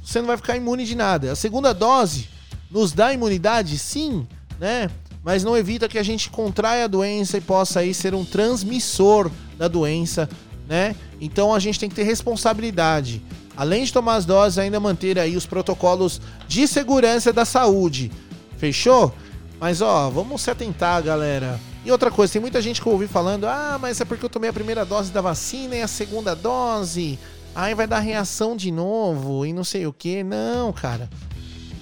[0.05, 1.33] você não vai ficar imune de nada.
[1.33, 2.29] A segunda dose
[2.71, 4.27] nos dá imunidade, sim,
[4.61, 4.91] né?
[5.25, 9.31] Mas não evita que a gente contraia a doença e possa aí ser um transmissor
[9.57, 10.29] da doença,
[10.69, 10.95] né?
[11.19, 13.23] Então a gente tem que ter responsabilidade.
[13.57, 18.11] Além de tomar as doses, ainda manter aí os protocolos de segurança da saúde.
[18.57, 19.13] Fechou?
[19.61, 21.61] Mas ó, vamos se atentar, galera.
[21.85, 24.31] E outra coisa, tem muita gente que eu ouvi falando: "Ah, mas é porque eu
[24.31, 27.19] tomei a primeira dose da vacina e a segunda dose,
[27.55, 30.23] aí vai dar reação de novo e não sei o que".
[30.23, 31.11] Não, cara.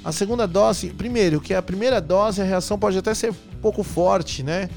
[0.03, 3.83] A segunda dose, primeiro, que a primeira dose a reação pode até ser um pouco
[3.83, 4.71] forte, né?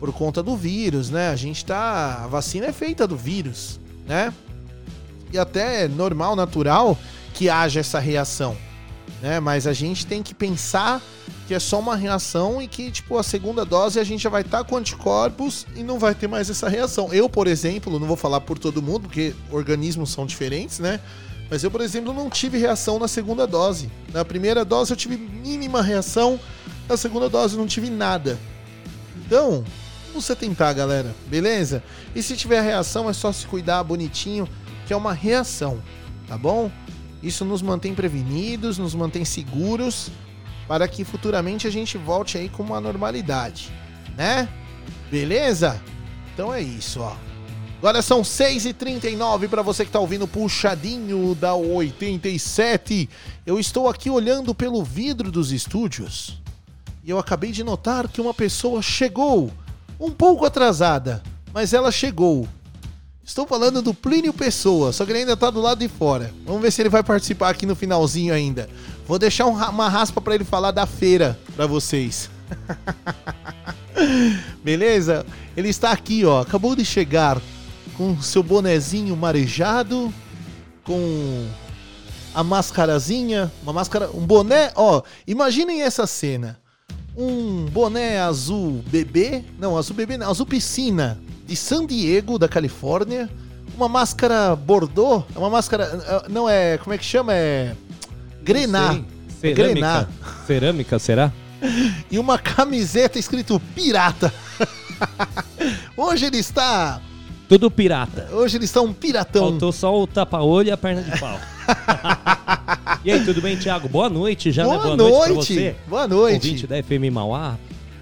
[0.00, 1.28] Por conta do vírus, né?
[1.28, 4.32] A gente tá, a vacina é feita do vírus, né?
[5.32, 6.98] E até normal, natural
[7.34, 8.56] que haja essa reação,
[9.20, 9.40] né?
[9.40, 11.02] Mas a gente tem que pensar
[11.46, 14.42] que é só uma reação e que, tipo, a segunda dose a gente já vai
[14.42, 17.12] estar com anticorpos e não vai ter mais essa reação.
[17.12, 21.00] Eu, por exemplo, não vou falar por todo mundo, porque organismos são diferentes, né?
[21.48, 23.90] Mas eu, por exemplo, não tive reação na segunda dose.
[24.12, 26.40] Na primeira dose eu tive mínima reação,
[26.88, 28.38] na segunda dose eu não tive nada.
[29.24, 29.64] Então,
[30.20, 31.82] se tentar, galera, beleza?
[32.14, 34.48] E se tiver reação, é só se cuidar bonitinho,
[34.86, 35.82] que é uma reação,
[36.28, 36.70] tá bom?
[37.22, 40.10] Isso nos mantém prevenidos, nos mantém seguros,
[40.68, 43.72] para que futuramente a gente volte aí com uma normalidade,
[44.16, 44.48] né?
[45.10, 45.82] Beleza?
[46.32, 47.16] Então é isso, ó.
[47.78, 53.08] Agora são 6h39 para você que tá ouvindo Puxadinho da 87.
[53.44, 56.40] Eu estou aqui olhando pelo vidro dos estúdios
[57.04, 59.52] e eu acabei de notar que uma pessoa chegou,
[60.00, 61.22] um pouco atrasada,
[61.52, 62.48] mas ela chegou.
[63.26, 66.32] Estou falando do Plínio Pessoa, só que ele ainda tá do lado de fora.
[66.44, 68.68] Vamos ver se ele vai participar aqui no finalzinho ainda.
[69.04, 72.30] Vou deixar um uma raspa para ele falar da feira para vocês.
[74.62, 75.26] Beleza?
[75.56, 76.42] Ele está aqui, ó.
[76.42, 77.42] Acabou de chegar
[77.96, 80.14] com seu bonezinho marejado,
[80.84, 81.48] com
[82.32, 85.02] a mascarazinha, uma máscara, um boné, ó.
[85.26, 86.60] Imaginem essa cena.
[87.16, 93.28] Um boné azul bebê, não, azul bebê, não, azul piscina de San Diego, da Califórnia.
[93.76, 97.34] Uma máscara bordô, é uma máscara, eh, não é, como é que chama?
[97.34, 97.74] É
[98.42, 98.98] grená.
[99.40, 99.50] Sei.
[99.50, 99.92] É grená.
[100.06, 100.08] Cerâmica.
[100.46, 101.32] Cerâmica, será?
[102.10, 104.32] e uma camiseta escrito pirata.
[105.96, 107.00] Hoje ele está.
[107.48, 108.28] Tudo pirata.
[108.32, 109.50] Hoje ele está um piratão.
[109.50, 111.38] Faltou só o tapa-olho e a perna de pau.
[113.04, 113.88] e aí, tudo bem, Thiago?
[113.88, 114.82] Boa noite já, Boa né?
[114.82, 115.54] Boa noite, pra noite.
[115.54, 115.76] você.
[115.86, 116.34] Boa noite.
[116.48, 117.56] Ouvinte da FM Mauá.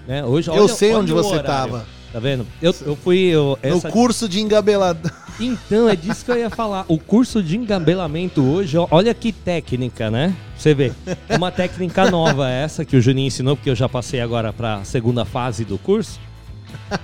[0.07, 0.23] Né?
[0.23, 1.81] Hoje, Eu olha- sei olha onde você horário.
[2.15, 2.47] Tá vendo?
[2.61, 3.17] Eu, eu fui...
[3.25, 5.11] Eu, essa- curso de engabelado.
[5.37, 6.85] Então, é disso que eu ia falar.
[6.87, 10.33] O curso de engabelamento hoje, olha que técnica, né?
[10.57, 10.93] Você vê.
[11.29, 15.25] Uma técnica nova essa que o Juninho ensinou, porque eu já passei agora pra segunda
[15.25, 16.17] fase do curso.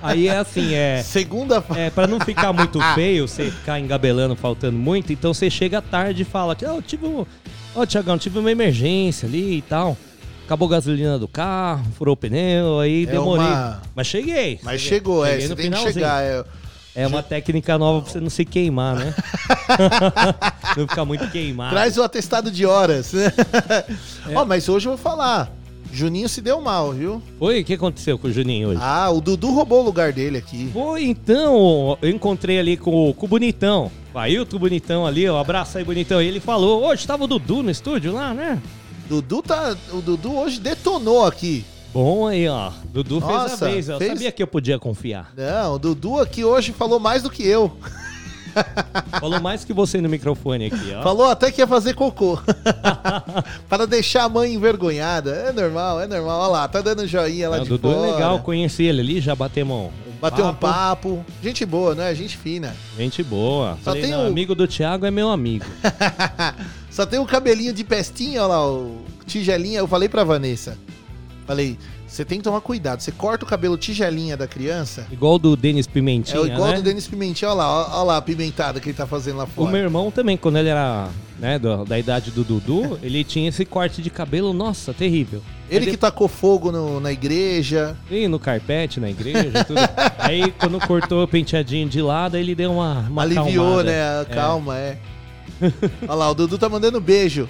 [0.02, 1.02] Aí é assim, é.
[1.02, 1.80] Segunda fase.
[1.80, 6.22] É, pra não ficar muito feio, você ficar engabelando, faltando muito, então você chega tarde
[6.22, 7.26] e fala que, ó, eu tive um.
[7.74, 9.94] Ó, Tiagão, tive uma emergência ali e tal.
[10.44, 13.46] Acabou a gasolina do carro, furou o pneu, aí É demorei.
[13.46, 14.58] uma- Mas cheguei.
[14.62, 14.98] Mas cheguei.
[14.98, 15.30] chegou, é.
[15.30, 15.94] Cheguei Você no tem que finalzinho.
[15.94, 16.22] chegar.
[16.22, 16.44] É,
[16.94, 19.14] É uma técnica nova pra você não se queimar, né?
[20.76, 21.70] não ficar muito queimado.
[21.74, 23.12] Traz o atestado de horas.
[23.14, 23.32] né?
[24.28, 24.34] É.
[24.36, 25.50] Ó, mas hoje eu vou falar.
[25.90, 27.22] Juninho se deu mal, viu?
[27.38, 27.60] Foi?
[27.60, 28.80] O que aconteceu com o Juninho hoje?
[28.82, 30.70] Ah, o Dudu roubou o lugar dele aqui.
[30.72, 33.90] Foi, então, eu encontrei ali com, o- com o Bonitão.
[34.14, 36.20] O Ailton Bonitão ali, ó, abraço aí, Bonitão.
[36.20, 38.58] E ele falou, hoje tava o Dudu no estúdio lá, né?
[39.12, 39.76] Dudu tá.
[39.92, 41.66] O Dudu hoje detonou aqui.
[41.92, 42.72] Bom aí, ó.
[42.86, 45.30] Dudu fez Nossa, a vez, eu fez- sabia que eu podia confiar.
[45.36, 47.70] Não, o Dudu aqui hoje falou mais do que eu.
[49.20, 51.02] Falou mais que você no microfone aqui, ó.
[51.02, 52.38] Falou até que ia fazer cocô.
[53.68, 55.30] Para deixar a mãe envergonhada.
[55.30, 56.40] É normal, é normal.
[56.40, 58.08] Olha lá, tá dando joinha lá Não, de Dudu fora.
[58.08, 59.90] é legal, conheci ele ali, já batemos um
[60.20, 61.24] Bateu um papo.
[61.42, 62.14] Gente boa, né?
[62.14, 62.76] Gente fina.
[62.96, 63.72] Gente boa.
[63.82, 65.64] Só Falei, tem não, o- amigo do Thiago é meu amigo.
[66.90, 69.80] Só tem o cabelinho de pestinha, olha lá, o tigelinha.
[69.80, 70.78] Eu falei pra Vanessa.
[71.44, 71.76] Falei,
[72.12, 73.00] você tem que tomar cuidado.
[73.00, 75.06] Você corta o cabelo tigelinha da criança.
[75.10, 76.76] Igual do Denis Pimentinha, é igual né?
[76.76, 77.50] do Denis Pimentinha.
[77.50, 79.70] Olha lá, olha lá a pimentada que ele tá fazendo lá O fora.
[79.72, 81.08] meu irmão também, quando ele era
[81.38, 85.42] né, do- da idade do Dudu, ele tinha esse corte de cabelo, nossa, terrível.
[85.70, 87.96] Ele que tacou fogo no- na igreja.
[88.10, 89.80] E no carpete, na igreja, tudo.
[90.18, 93.92] Aí quando cortou o penteadinho de lado, ele deu uma, uma Aliviou, né?
[94.20, 94.24] É.
[94.34, 94.98] Calma, é.
[96.06, 97.48] Olha lá, o Dudu tá mandando beijo.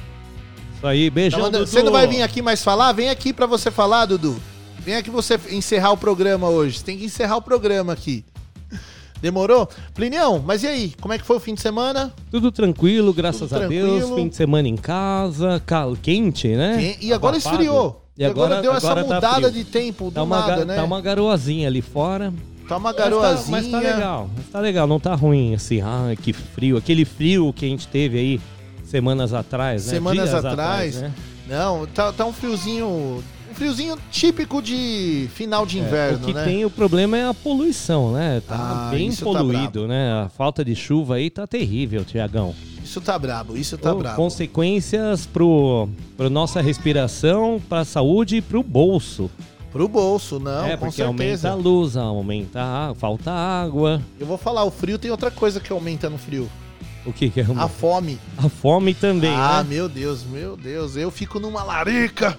[0.77, 1.71] Isso aí, Tá beijão, mandando- Dudu.
[1.71, 2.93] Você não vai vir aqui mais falar?
[2.93, 4.41] Vem aqui pra você falar, Dudu.
[4.85, 6.79] Vem aqui você encerrar o programa hoje.
[6.79, 8.25] Você tem que encerrar o programa aqui.
[9.21, 9.69] Demorou?
[9.95, 10.93] Plinião, mas e aí?
[11.01, 12.13] Como é que foi o fim de semana?
[12.31, 13.91] Tudo tranquilo, graças Tudo a Deus.
[13.99, 14.17] tranquilo.
[14.17, 16.97] Fim de semana em casa, cal- quente, né?
[17.01, 17.55] E agora Abafado.
[17.63, 18.03] esfriou.
[18.19, 19.51] E agora, agora, deu essa agora tá mudada frio.
[19.53, 20.75] de tempo do Tá uma, nada, né?
[20.77, 22.35] tá uma garoazinha ali fora.
[22.69, 23.51] Tá uma Mas tá- garoazinha.
[23.63, 25.81] Mas tá, legal, mas tá legal, não tá ruim assim.
[25.81, 26.77] Ah, que frio.
[26.77, 28.41] Aquele frio que a gente teve aí
[28.85, 29.93] semanas atrás, né?
[29.93, 30.97] Semanas Dias atrás.
[30.97, 31.13] né?
[31.49, 33.23] Não, tá, tá um friozinho.
[33.63, 36.45] Friozinho típico de final de É, inverno, o que né?
[36.45, 38.43] tem o problema é a poluição, né?
[38.45, 38.57] Tá
[38.89, 40.25] Ah, bem tá poluído, né?
[40.25, 42.53] A falta de chuva aí tá terrível, Tiagão.
[42.83, 44.17] Isso tá brabo, isso tá brabo.
[44.17, 49.31] Consequências pro, pro nossa respiração, pra saúde e pro bolso.
[49.71, 51.07] Pro bolso, não, é, com porque certeza.
[51.07, 54.03] aumenta a luz, aumenta a falta água.
[54.19, 56.51] Eu vou falar, o frio tem outra coisa que aumenta no frio.
[57.07, 58.19] O que que é A fome.
[58.37, 59.69] A fome também, ah, né?
[59.77, 60.97] meu Deus, meu Deus.
[60.97, 62.37] Eu fico numa larica.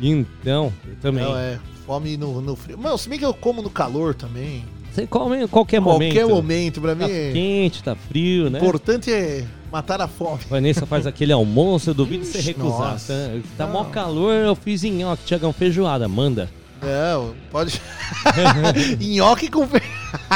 [0.00, 1.24] Então, eu também.
[1.24, 1.58] Não, é.
[1.86, 2.76] Fome no, no frio.
[2.76, 4.64] Mano, se bem que eu como no calor também.
[4.92, 6.14] Você come em qualquer momento.
[6.14, 7.04] Qualquer momento, pra mim.
[7.06, 8.58] Tá é- quente, tá frio, O né?
[8.58, 10.40] importante é matar a fome.
[10.48, 12.92] Vanessa faz aquele almoço, eu duvido você recusar.
[12.92, 13.40] nossa.
[13.56, 16.48] Tá, tá mó calor, eu fiz nhoque, Tiagão, feijoada, manda.
[16.82, 17.80] Não, pode.
[19.00, 19.82] Nhoque com fe...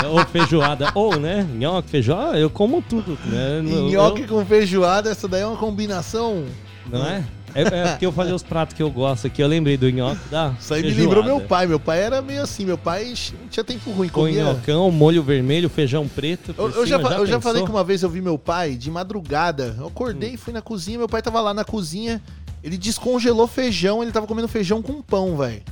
[0.08, 1.46] ou feijoada, ou, né?
[1.54, 3.58] Nhoque, feijoada, eu como tudo, né?
[3.64, 6.44] Eu- Nhoque com feijoada, essa daí é uma combinação.
[6.90, 7.24] Não é?
[7.55, 10.20] É, é porque eu falei os pratos que eu gosto aqui, eu lembrei do nhoque
[10.30, 11.66] da Isso aí me lembrou meu pai.
[11.66, 12.64] Meu pai era meio assim.
[12.64, 14.09] Meu pai não tinha tempo ruim.
[14.09, 14.44] Com Comia...
[14.44, 16.55] nhocão, molho vermelho, feijão preto.
[16.57, 18.74] Eu, eu já, cima, fa- eu já falei que uma vez eu vi meu pai
[18.76, 19.74] de madrugada.
[19.78, 19.88] Eu Hum.
[19.88, 22.22] acordei, fui na cozinha, meu pai tava lá na cozinha.
[22.62, 25.62] Ele descongelou feijão, ele tava comendo feijão com pão, velho.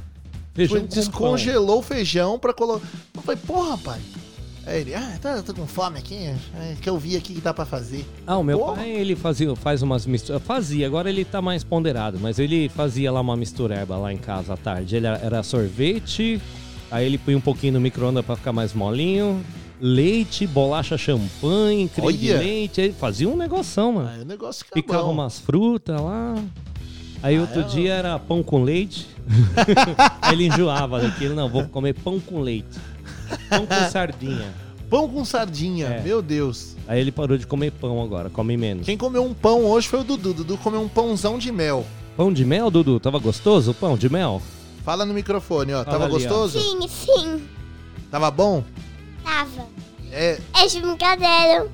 [0.54, 2.86] Feijão descongelou o feijão pra colocar.
[3.14, 4.00] Eu falei, porra, pai.
[4.68, 7.54] Aí ele, ah, tá, tô com fome aqui, é, que eu vi aqui que dá
[7.54, 8.04] pra fazer.
[8.26, 10.42] Ah, o meu pai, ele fazia, faz umas misturas.
[10.42, 14.52] Fazia, agora ele tá mais ponderado, mas ele fazia lá uma mistureba lá em casa
[14.52, 14.96] à tarde.
[14.96, 16.38] Ele era, era sorvete,
[16.90, 19.42] aí ele põe um pouquinho no micro-ondas pra ficar mais molinho.
[19.80, 22.38] Leite, bolacha champanhe, creme de Olha.
[22.38, 22.80] leite.
[22.82, 24.10] Ele fazia um negoção, mano.
[24.10, 25.12] Aí o negócio fica Picava bom.
[25.12, 26.34] umas frutas lá.
[27.22, 29.06] Aí outro é, dia era pão com leite.
[30.20, 31.34] aí ele enjoava daquilo.
[31.34, 32.78] Não, vou comer pão com leite.
[33.48, 34.54] Pão com sardinha.
[34.90, 36.00] Pão com sardinha, É.
[36.02, 36.74] meu Deus.
[36.86, 38.86] Aí ele parou de comer pão agora, come menos.
[38.86, 40.32] Quem comeu um pão hoje foi o Dudu.
[40.32, 41.84] Dudu comeu um pãozão de mel.
[42.16, 42.98] Pão de mel, Dudu?
[42.98, 44.40] Tava gostoso o pão de mel?
[44.84, 45.84] Fala no microfone, ó.
[45.84, 46.16] Fala Tava ali, ó.
[46.18, 46.58] gostoso?
[46.60, 47.42] Sim, sim,
[48.10, 48.64] Tava bom?
[49.22, 49.66] tava.
[50.10, 51.68] É, É de brincadeira.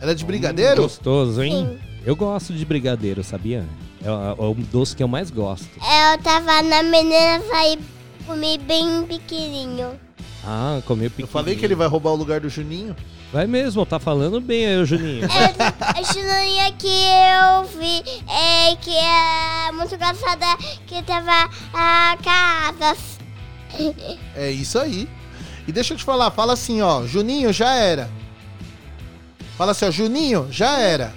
[0.00, 0.82] era de brigadeiro?
[0.82, 1.66] Gostoso, hein?
[1.72, 1.78] Sim.
[2.06, 3.66] Eu gosto de brigadeiro, sabia?
[4.02, 5.68] É, o- é o doce que eu mais gosto.
[5.76, 7.78] Eu tava na menina saí
[8.26, 9.90] comi bem pequenininho.
[10.44, 11.28] Ah, comeu pequenininho.
[11.28, 12.96] Eu falei que ele vai roubar o lugar do Juninho.
[13.32, 15.28] Vai mesmo, tá falando bem aí, ô Juninho.
[15.80, 20.46] A chinelinha que eu vi é que é muito engraçada
[20.86, 22.96] que tava a casa.
[24.34, 25.08] É isso aí.
[25.68, 28.10] E deixa eu te falar, fala assim, ó, Juninho já era.
[29.56, 31.14] Fala assim, ó, Juninho já era.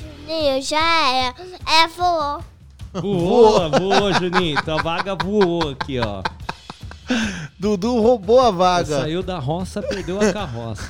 [0.00, 1.34] Juninho, já era.
[1.68, 2.44] É, voou.
[2.94, 4.62] Voou, voou, Juninho.
[4.62, 6.22] Tua vaga voou aqui, ó.
[7.62, 8.98] Dudu roubou a vaga.
[9.02, 10.82] Saiu da roça, perdeu a carroça.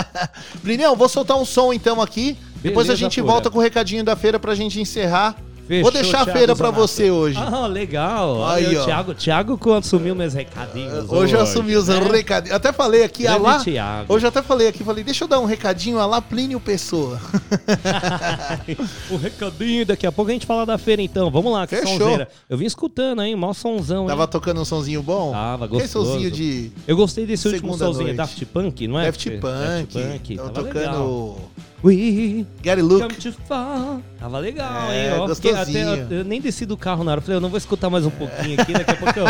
[0.64, 2.38] Brinão, vou soltar um som então aqui.
[2.62, 3.32] Depois a Beleza, gente pura.
[3.34, 5.36] volta com o recadinho da feira pra gente encerrar.
[5.66, 6.80] Fechou, vou deixar a feira pra Zanato.
[6.86, 7.38] você hoje.
[7.38, 8.46] Ah, legal.
[8.46, 8.84] Aí, Aí, ó.
[8.84, 11.10] Thiago, Thiago quando assumiu meus recadinhos.
[11.10, 11.98] Hoje eu assumi os né?
[12.00, 12.54] recadinhos.
[12.56, 13.58] Até falei aqui, a Grande lá.
[13.64, 14.14] Thiago.
[14.14, 17.20] Hoje até falei aqui, falei, deixa eu dar um recadinho a lá Plínio Pessoa.
[19.10, 21.30] o recadinho, daqui a pouco a gente fala da feira então.
[21.30, 21.98] Vamos lá, que Fechou.
[21.98, 22.28] sonzeira.
[22.48, 24.02] Eu vim escutando aí, mó sonzão.
[24.02, 24.08] hein?
[24.08, 25.32] Tava tocando um sonzinho bom?
[25.32, 26.12] Tava gostoso.
[26.12, 28.16] sonzinho de Eu gostei desse último sonzinho, noite.
[28.16, 29.06] Daft Punk, não é?
[29.06, 29.30] Daft?
[29.30, 29.42] Punk.
[29.42, 30.36] Daft Punk.
[30.36, 31.40] Tava tocando legal.
[31.84, 33.14] We Get It Look.
[34.18, 35.12] Tava legal, É, hein?
[35.20, 35.32] Ó, até,
[36.12, 37.18] eu, eu nem desci do carro na hora.
[37.18, 39.26] Eu falei, eu não vou escutar mais um pouquinho aqui, daqui a pouco eu,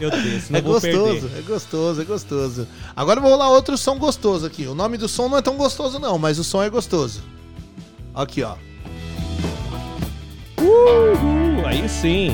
[0.00, 0.52] eu desço.
[0.52, 1.38] Não É vou gostoso, perder.
[1.38, 2.68] é gostoso, é gostoso.
[2.94, 4.66] Agora eu vou rolar outro som gostoso aqui.
[4.66, 7.22] O nome do som não é tão gostoso, não, mas o som é gostoso.
[8.14, 8.54] Aqui, ó.
[10.60, 12.30] Uhul, aí sim.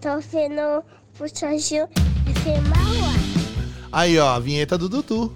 [0.00, 0.84] Tô ouvindo
[1.16, 1.88] puxadinho
[2.24, 2.78] de firmar
[3.92, 5.32] Aí, ó, a vinheta do Dudu.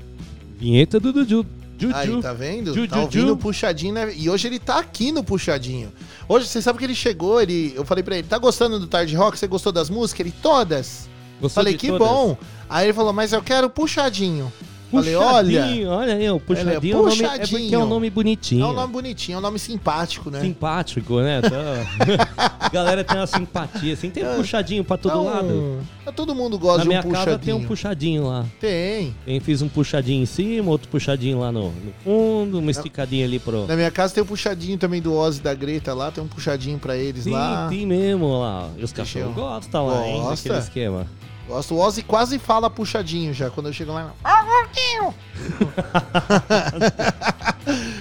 [0.58, 1.46] Vinheta do Dudu.
[1.78, 1.96] Juju.
[1.96, 2.74] Aí, tá vendo?
[2.74, 4.12] Ju, tá ju, ouvindo o puxadinho, né?
[4.14, 5.92] E hoje ele tá aqui no puxadinho.
[6.28, 9.16] Hoje, você sabe que ele chegou, ele, eu falei pra ele, tá gostando do Tarde
[9.16, 9.38] Rock?
[9.38, 10.20] Você gostou das músicas?
[10.20, 11.08] Ele, todas.
[11.40, 12.06] Gostou falei, que todas?
[12.06, 12.36] bom.
[12.68, 14.52] Aí ele falou, mas eu quero puxadinho.
[14.92, 15.96] Falei, Puxadinho, olha.
[15.96, 17.60] olha aí, o puxadinho, Ele é é o nome- é puxadinho.
[17.60, 18.64] porque é um nome bonitinho.
[18.64, 20.40] É um nome bonitinho, é um nome simpático, né?
[20.40, 21.40] Simpático, né?
[21.40, 25.80] Tá- A galera tem uma simpatia, assim, tem um puxadinho pra todo lado.
[26.14, 27.24] Todo mundo gosta Na de um minha puxadinho.
[27.26, 28.44] casa tem um puxadinho lá.
[28.60, 29.14] Tem.
[29.24, 33.38] Tem, fiz um puxadinho em cima, outro puxadinho lá no, no fundo, uma esticadinha ali
[33.38, 33.66] pro...
[33.66, 36.78] Na minha casa tem um puxadinho também do Ozzy da Greta lá, tem um puxadinho
[36.78, 37.66] pra eles Sim, lá.
[37.70, 38.68] tem mesmo lá.
[38.76, 40.48] E os cachorros gostam lá, hein, Gosta?
[40.48, 41.06] daquele esquema.
[41.48, 41.74] Gosto.
[41.74, 44.12] O Ozzy quase fala puxadinho já, quando eu chego lá.
[44.52, 45.14] Gordinho!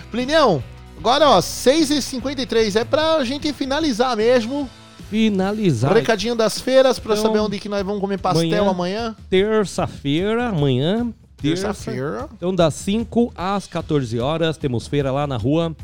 [0.11, 0.61] Plinião,
[0.98, 4.69] agora ó, 6h53, é pra gente finalizar mesmo.
[5.10, 5.94] Finalizar.
[5.94, 9.15] Recadinho das feiras pra Então, saber onde que nós vamos comer pastel amanhã.
[9.30, 11.14] Terça-feira, amanhã.
[11.41, 11.68] terça.
[11.68, 12.30] Terça-feira.
[12.36, 15.76] Então, das 5 às 14 horas, temos feira lá na rua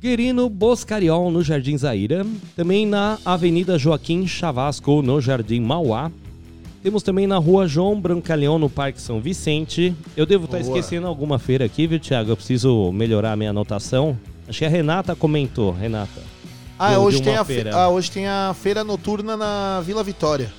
[0.00, 2.26] Guerino Boscariol, no Jardim Zaira.
[2.54, 6.10] Também na Avenida Joaquim Chavasco, no Jardim Mauá.
[6.86, 9.92] Temos também na rua João Brancalhão, no Parque São Vicente.
[10.16, 10.68] Eu devo estar Boa.
[10.78, 12.30] esquecendo alguma feira aqui, viu, Thiago?
[12.30, 14.16] Eu preciso melhorar a minha anotação.
[14.48, 16.22] Acho que a Renata comentou, Renata.
[16.78, 17.74] Ah, de- hoje de tem, a fe- feira.
[17.74, 20.52] ah, hoje tem a feira noturna na Vila Vitória.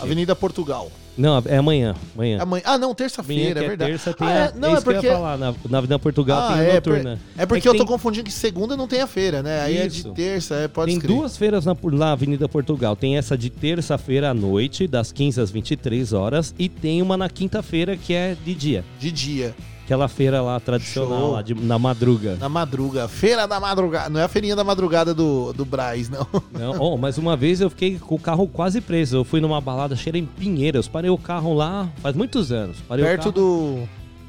[0.00, 0.90] Avenida Portugal.
[1.16, 1.94] Não, é amanhã.
[2.14, 2.38] Amanhã.
[2.42, 2.62] Amanhã.
[2.66, 3.90] Ah, não, terça-feira, é é verdade.
[3.92, 5.06] terça tem Ah, a, é, não, é é isso que eu porque.
[5.06, 5.38] ia falar.
[5.38, 7.18] Na, na Avenida Portugal Ah, tem é, noturna.
[7.34, 9.62] per- é porque que eu tô tem- confundindo que segunda não tem a feira, né?
[9.62, 10.12] Aí é de Isso.
[10.12, 11.16] terça, é, pode Tem escrever.
[11.18, 12.94] duas feiras na, na Avenida Portugal.
[12.94, 16.54] Tem essa de terça-feira à noite, das 15 às 23 horas.
[16.58, 18.84] E tem uma na quinta-feira que é de dia.
[19.00, 19.54] De dia.
[19.86, 21.30] Aquela feira lá tradicional, Show.
[21.30, 22.36] lá de- na madruga.
[22.40, 23.06] Na madruga.
[23.06, 24.10] Feira da madrugada.
[24.10, 26.26] Não é a feirinha da madrugada do, do Braz, não.
[26.52, 29.18] Não, oh, mas uma vez eu fiquei com o carro quase preso.
[29.18, 30.88] Eu fui numa balada cheia em Pinheiros.
[30.88, 32.78] Parei o carro lá faz muitos anos.
[32.88, 33.78] Parei Perto do.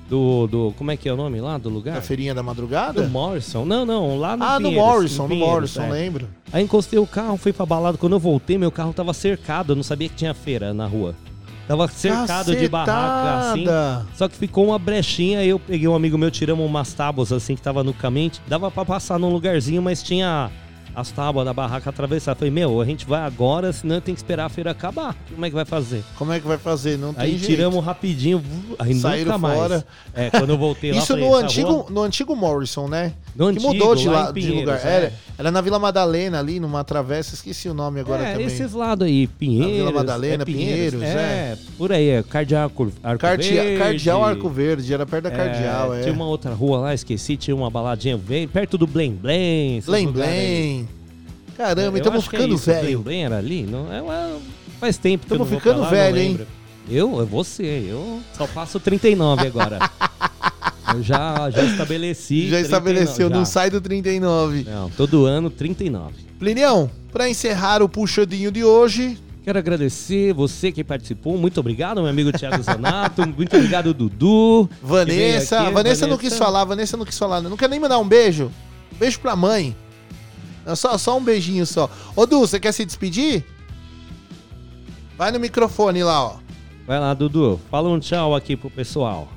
[0.07, 0.73] do, do.
[0.77, 1.95] Como é que é o nome lá do lugar?
[1.95, 3.01] Da feirinha da madrugada?
[3.01, 3.65] Do Morrison.
[3.65, 5.89] Não, não, lá no Ah, no Pinheiros, Morrison, em no Pinheiros, Morrison, é.
[5.89, 6.27] lembro.
[6.53, 7.97] Aí encostei o carro, fui pra balada.
[7.97, 9.71] Quando eu voltei, meu carro tava cercado.
[9.71, 11.15] Eu não sabia que tinha feira na rua.
[11.67, 13.65] Tava cercado de barraca, assim.
[13.65, 14.05] Cacetada!
[14.15, 15.43] Só que ficou uma brechinha.
[15.43, 18.31] Eu peguei um amigo meu, tiramos umas tábuas, assim, que tava no caminho.
[18.47, 20.49] Dava pra passar num lugarzinho, mas tinha
[20.99, 22.39] as tábuas da barraca atravessadas.
[22.39, 25.15] Falei, meu, a gente vai agora, senão tem que esperar a feira acabar.
[25.29, 26.03] Como é que vai fazer?
[26.17, 26.97] Como é que vai fazer?
[26.97, 27.45] Não tem Aí jeito.
[27.45, 28.43] tiramos rapidinho,
[28.79, 29.59] aí Saíram nunca mais.
[29.59, 29.85] fora.
[30.15, 33.13] É, quando eu voltei lá, Isso falei, no "Essa antigo, rua- no antigo Morrison, né?
[33.35, 34.79] No que antigo, mudou de, lá de Pinheiros, lugar.
[34.83, 34.95] é.
[34.95, 38.47] Era, era na Vila Madalena, ali, numa travessa, esqueci o nome agora é, também.
[38.47, 39.73] esses lados aí, Pinheiros.
[39.77, 41.55] Vila Madalena, é Pinheiros, é.
[41.77, 43.77] por aí, é Cardeal Arco, Arco Cardia- Verde.
[43.77, 46.01] Cardeal Arco Verde, era perto da Cardeal, é.
[46.01, 49.79] Tinha uma outra rua lá, esqueci, tinha uma baladinha bem perto do Blém Blém.
[49.85, 50.07] Blém.
[50.11, 50.86] Blém.
[51.57, 52.99] Caramba, Eu estamos que é ficando Blém velho.
[53.01, 53.63] Blém era ali?
[53.63, 54.37] Não, é, uma-
[54.79, 56.39] faz tempo que vou ficando lá, velho, hein?
[56.89, 57.19] Eu?
[57.21, 59.79] É você, eu só faço 39 agora.
[60.93, 62.43] eu já, já estabeleci.
[62.43, 63.35] Já 39, estabeleceu, já.
[63.35, 64.63] não sai do 39.
[64.63, 66.13] Não, todo ano 39.
[66.37, 69.17] Plinião, pra encerrar o puxadinho de hoje,
[69.47, 71.37] Quero agradecer você que participou.
[71.37, 73.21] Muito obrigado, meu amigo Thiago Zanato.
[73.33, 74.69] Muito obrigado, Dudu.
[74.83, 75.71] Vanessa, aqui.
[75.71, 78.51] Vanessa não quis falar, Vanessa não quis falar, não quer nem mandar um beijo.
[78.93, 79.73] Um beijo pra mãe.
[80.67, 81.89] Não, Só, só um beijinho só.
[82.13, 83.45] Ô, Du, você quer se despedir?
[85.17, 86.35] Vai no microfone lá, ó.
[86.85, 87.59] Vai lá, Dudu.
[87.71, 89.29] Fala um tchau aqui pro pessoal.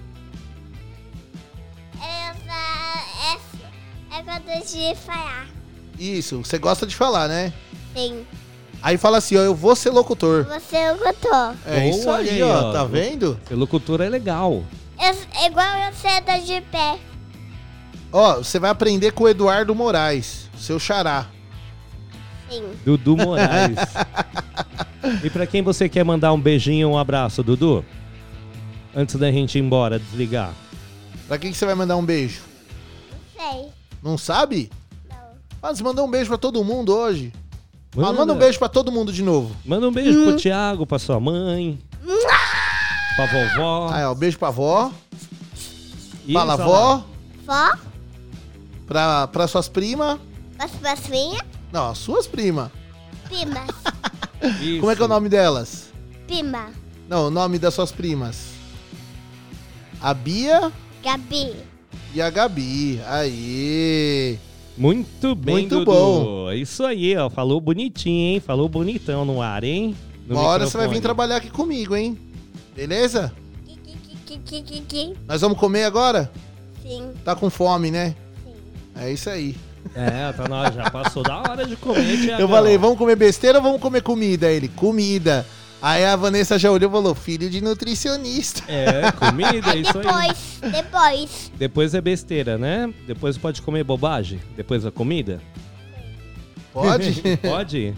[2.00, 5.48] Essa, essa é quando eu de falar.
[5.96, 7.52] Isso, você gosta de falar, né?
[7.94, 8.26] Sim.
[8.82, 10.44] Aí fala assim, ó, eu vou ser locutor.
[10.46, 11.54] Você gostou.
[11.64, 13.38] É isso Boa, aí, olha ó, tá vendo?
[13.46, 14.64] Ser locutor é legal.
[15.00, 16.98] Eu, igual eu senta de pé.
[18.12, 21.26] Ó, você vai aprender com o Eduardo Moraes, seu xará.
[22.50, 22.62] Sim.
[22.84, 23.78] Dudu Moraes.
[25.24, 27.84] e pra quem você quer mandar um beijinho, um abraço, Dudu?
[28.94, 30.52] Antes da gente ir embora, desligar.
[31.28, 32.40] Pra quem que você vai mandar um beijo?
[33.36, 33.68] Sei.
[34.02, 34.70] Não sabe?
[35.08, 35.16] Não.
[35.62, 37.32] Ah, você mandou um beijo pra todo mundo hoje.
[37.96, 38.12] Ah, Manda.
[38.18, 39.54] manda um beijo pra todo mundo de novo.
[39.64, 41.78] Manda um beijo pro Thiago, pra sua mãe.
[43.16, 43.90] pra vovó.
[43.92, 44.50] Ah, é, ó, beijo pra
[46.32, 47.04] pra olha avó,
[47.46, 47.72] Vó,
[48.86, 50.18] pra, pra suas primas.
[50.60, 51.42] As passinhas,
[51.72, 52.70] Não, suas primas.
[53.28, 53.68] pimas,
[54.60, 54.80] Isso.
[54.80, 55.90] Como é que é o nome delas?
[56.26, 56.68] pima,
[57.08, 58.50] Não, o nome das suas primas.
[60.00, 60.72] A Bia
[61.02, 61.54] Gabi.
[62.14, 63.00] e a Gabi.
[63.06, 64.38] Aí.
[64.78, 65.84] Muito bem, Muito Dudu.
[65.90, 66.50] bom.
[66.50, 67.28] É Isso aí, ó.
[67.28, 68.40] Falou bonitinho, hein?
[68.40, 69.94] Falou bonitão no ar, hein?
[70.26, 72.16] No Uma hora você vai vir trabalhar aqui comigo, hein?
[72.74, 73.32] Beleza?
[75.28, 76.30] Nós vamos comer agora?
[76.82, 77.10] Sim.
[77.24, 78.14] Tá com fome, né?
[78.96, 79.54] É isso aí.
[79.94, 82.42] É, tá na hora, já passou da hora de comer, Thiago.
[82.42, 84.50] Eu falei, vamos comer besteira ou vamos comer comida?
[84.50, 85.44] Ele, comida.
[85.82, 88.62] Aí a Vanessa já olhou e falou, filho de nutricionista.
[88.68, 90.04] É, comida, é isso aí.
[90.04, 91.52] Depois, depois.
[91.56, 92.92] Depois é besteira, né?
[93.06, 94.40] Depois pode comer bobagem?
[94.54, 95.40] Depois da comida?
[96.72, 97.22] Pode?
[97.42, 97.94] pode?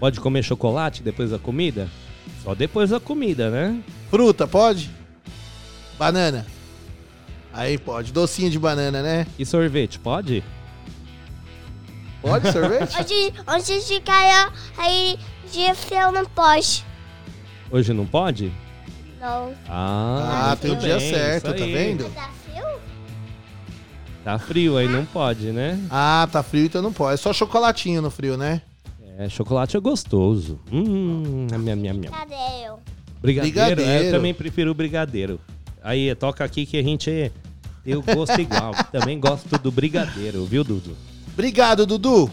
[0.00, 1.88] Pode comer chocolate depois da comida?
[2.42, 3.78] Só depois da comida, né?
[4.10, 4.90] Fruta, pode?
[5.98, 6.46] Banana.
[7.52, 8.12] Aí pode.
[8.12, 9.26] Docinho de banana, né?
[9.38, 10.42] E sorvete, pode?
[12.22, 12.96] Pode sorvete?
[13.00, 15.18] Hoje, hoje de cara, aí
[15.50, 16.84] de frio não pode.
[17.70, 18.52] Hoje não pode?
[19.20, 19.52] Não.
[19.68, 21.72] Ah, Ah, tem o dia bem, certo, isso tá aí.
[21.72, 22.04] vendo?
[22.14, 22.64] Tá frio?
[24.24, 25.78] Tá frio aí, não pode, né?
[25.90, 27.14] Ah, tá frio, então não pode.
[27.14, 28.62] É só chocolatinho no frio, né?
[29.18, 30.58] É, chocolate é gostoso.
[30.72, 32.10] Hum, minha, minha, minha.
[32.10, 32.34] Cadê
[32.66, 32.78] eu?
[33.20, 34.04] Brigadeiro, é, Brigadeiro.
[34.06, 35.40] eu também prefiro o brigadeiro.
[35.82, 37.30] Aí, toca aqui que a gente é.
[37.84, 38.72] Eu gosto igual.
[38.92, 40.96] também gosto do brigadeiro, viu, Dudu?
[41.32, 42.30] Obrigado, Dudu.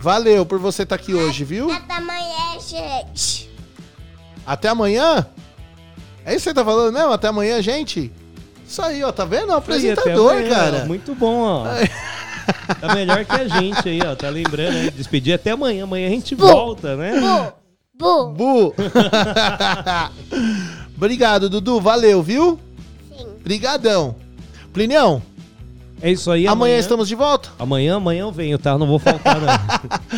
[0.00, 1.70] Valeu por você estar aqui hoje, viu?
[1.70, 3.48] Até amanhã, gente.
[4.44, 5.24] Até amanhã?
[6.24, 7.12] É isso que você tá falando mesmo?
[7.12, 8.10] Até amanhã, gente?
[8.66, 9.42] Isso aí, ó, tá vendo?
[9.42, 10.84] É um Aí, até apresentador, amanhã, cara.
[10.86, 11.64] Muito bom, ó.
[12.80, 14.16] Tá melhor que a gente aí, ó.
[14.16, 14.90] Tá lembrando aí?
[14.90, 15.84] Despedir até amanhã.
[15.84, 17.12] Amanhã a gente volta, né?
[17.94, 18.28] Bu.
[18.30, 18.74] Bu.
[20.96, 21.80] Obrigado, Dudu.
[21.80, 22.58] Valeu, viu?
[23.16, 23.26] Sim.
[23.42, 24.16] Brigadão.
[24.72, 25.22] Plinião,
[26.02, 26.48] É isso aí.
[26.48, 27.50] amanhã estamos de volta.
[27.58, 28.76] Amanhã, amanhã eu venho, tá?
[28.76, 29.48] Não vou faltar, não.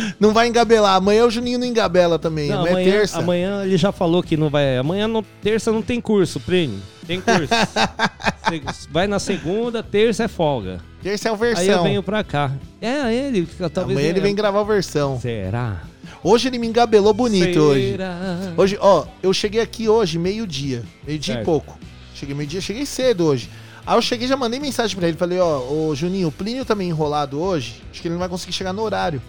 [0.19, 0.95] Não vai engabelar.
[0.95, 2.49] Amanhã o Juninho não engabela também.
[2.49, 3.19] Não, amanhã, amanhã, é terça.
[3.19, 4.77] amanhã ele já falou que não vai.
[4.77, 6.79] Amanhã, no, terça, não tem curso, Plínio.
[7.05, 7.49] Tem curso.
[8.91, 10.79] Vai na segunda, terça é folga.
[11.01, 11.83] Terça é o Aí eu versão.
[11.83, 12.51] venho pra cá.
[12.81, 13.47] É, ele.
[13.73, 15.19] Talvez Amanhã ele vem gravar o versão.
[15.19, 15.83] Será?
[16.23, 17.91] Hoje ele me engabelou bonito hoje.
[17.91, 18.17] Será?
[18.57, 20.83] Hoje, ó, eu cheguei aqui hoje meio-dia.
[21.05, 21.77] Meio-dia e pouco.
[22.15, 23.49] Cheguei meio-dia, cheguei cedo hoje.
[23.85, 25.17] Aí eu cheguei já mandei mensagem pra ele.
[25.17, 27.81] Falei, ó, ô Juninho, o Plínio tá meio enrolado hoje.
[27.91, 29.21] Acho que ele não vai conseguir chegar no horário.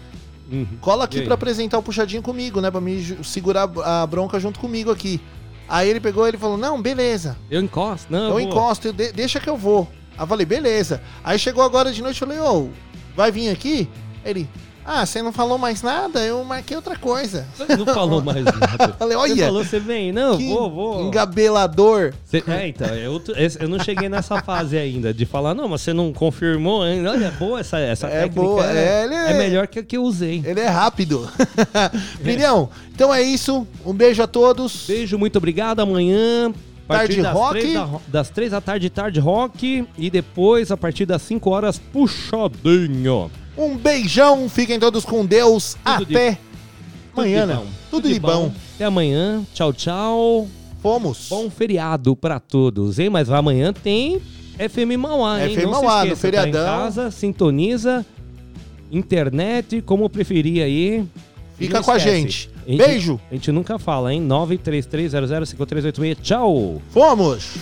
[0.51, 0.65] Uhum.
[0.79, 2.71] Cola aqui pra apresentar o puxadinho comigo, né?
[2.71, 5.19] Pra me segurar a bronca junto comigo aqui.
[5.67, 7.37] Aí ele pegou ele falou: Não, beleza.
[7.51, 8.11] Eu encosto?
[8.11, 9.87] Não, Eu, encosto, eu de- deixa que eu vou.
[10.17, 11.01] Aí eu falei, beleza.
[11.23, 12.69] Aí chegou agora de noite, eu falei, ô,
[13.15, 13.87] vai vir aqui?
[14.25, 14.49] Ele,
[14.89, 16.21] ah, você não falou mais nada?
[16.23, 17.45] Eu marquei outra coisa.
[17.77, 18.93] Não falou mais nada.
[18.97, 20.11] Falei, Você olha, falou, você vem?
[20.13, 21.05] Não, vou, vou.
[21.05, 22.13] engabelador.
[22.47, 25.91] É, então, eu, esse- eu não cheguei nessa fase ainda de falar, não, mas você
[25.93, 27.11] não confirmou ainda.
[27.11, 28.41] Olha, boa essa, essa É técnica.
[28.41, 30.41] boa, é, é, ele é é- melhor que a que eu usei.
[30.45, 31.29] Ele é rápido.
[32.23, 33.67] Plinião, então é isso.
[33.85, 34.85] Um beijo a todos.
[34.87, 35.81] Beijo, muito obrigado.
[35.81, 36.53] Amanhã
[36.87, 37.59] Tarde das rock.
[37.59, 39.85] Três da, ro- das três da tarde, tarde rock.
[39.97, 43.29] E depois, a partir das 5 horas, puxadinho.
[43.57, 45.75] Um beijão, fiquem todos com Deus.
[45.83, 46.37] Tudo de- Até
[47.15, 47.55] amanhã, de né?
[47.55, 47.65] bom.
[47.89, 48.51] Tudo de bom.
[48.75, 49.43] Até amanhã.
[49.53, 50.47] Tchau, tchau.
[50.81, 51.27] Fomos.
[51.29, 53.09] Bom feriado pra todos, hein?
[53.09, 54.21] Mas amanhã tem
[54.59, 55.55] FM Mauá, hein?
[55.55, 56.51] FM Não Mauá, no esqueça, feriadão.
[56.51, 58.05] Tá em casa, sintoniza,
[58.91, 61.03] internet, como preferir aí.
[61.57, 62.49] Fica com a gente.
[62.67, 62.77] a gente.
[62.77, 63.19] Beijo.
[63.31, 64.21] A gente nunca fala, hein?
[64.27, 66.17] 933005386.
[66.21, 66.79] Tchau!
[66.91, 67.55] Fomos.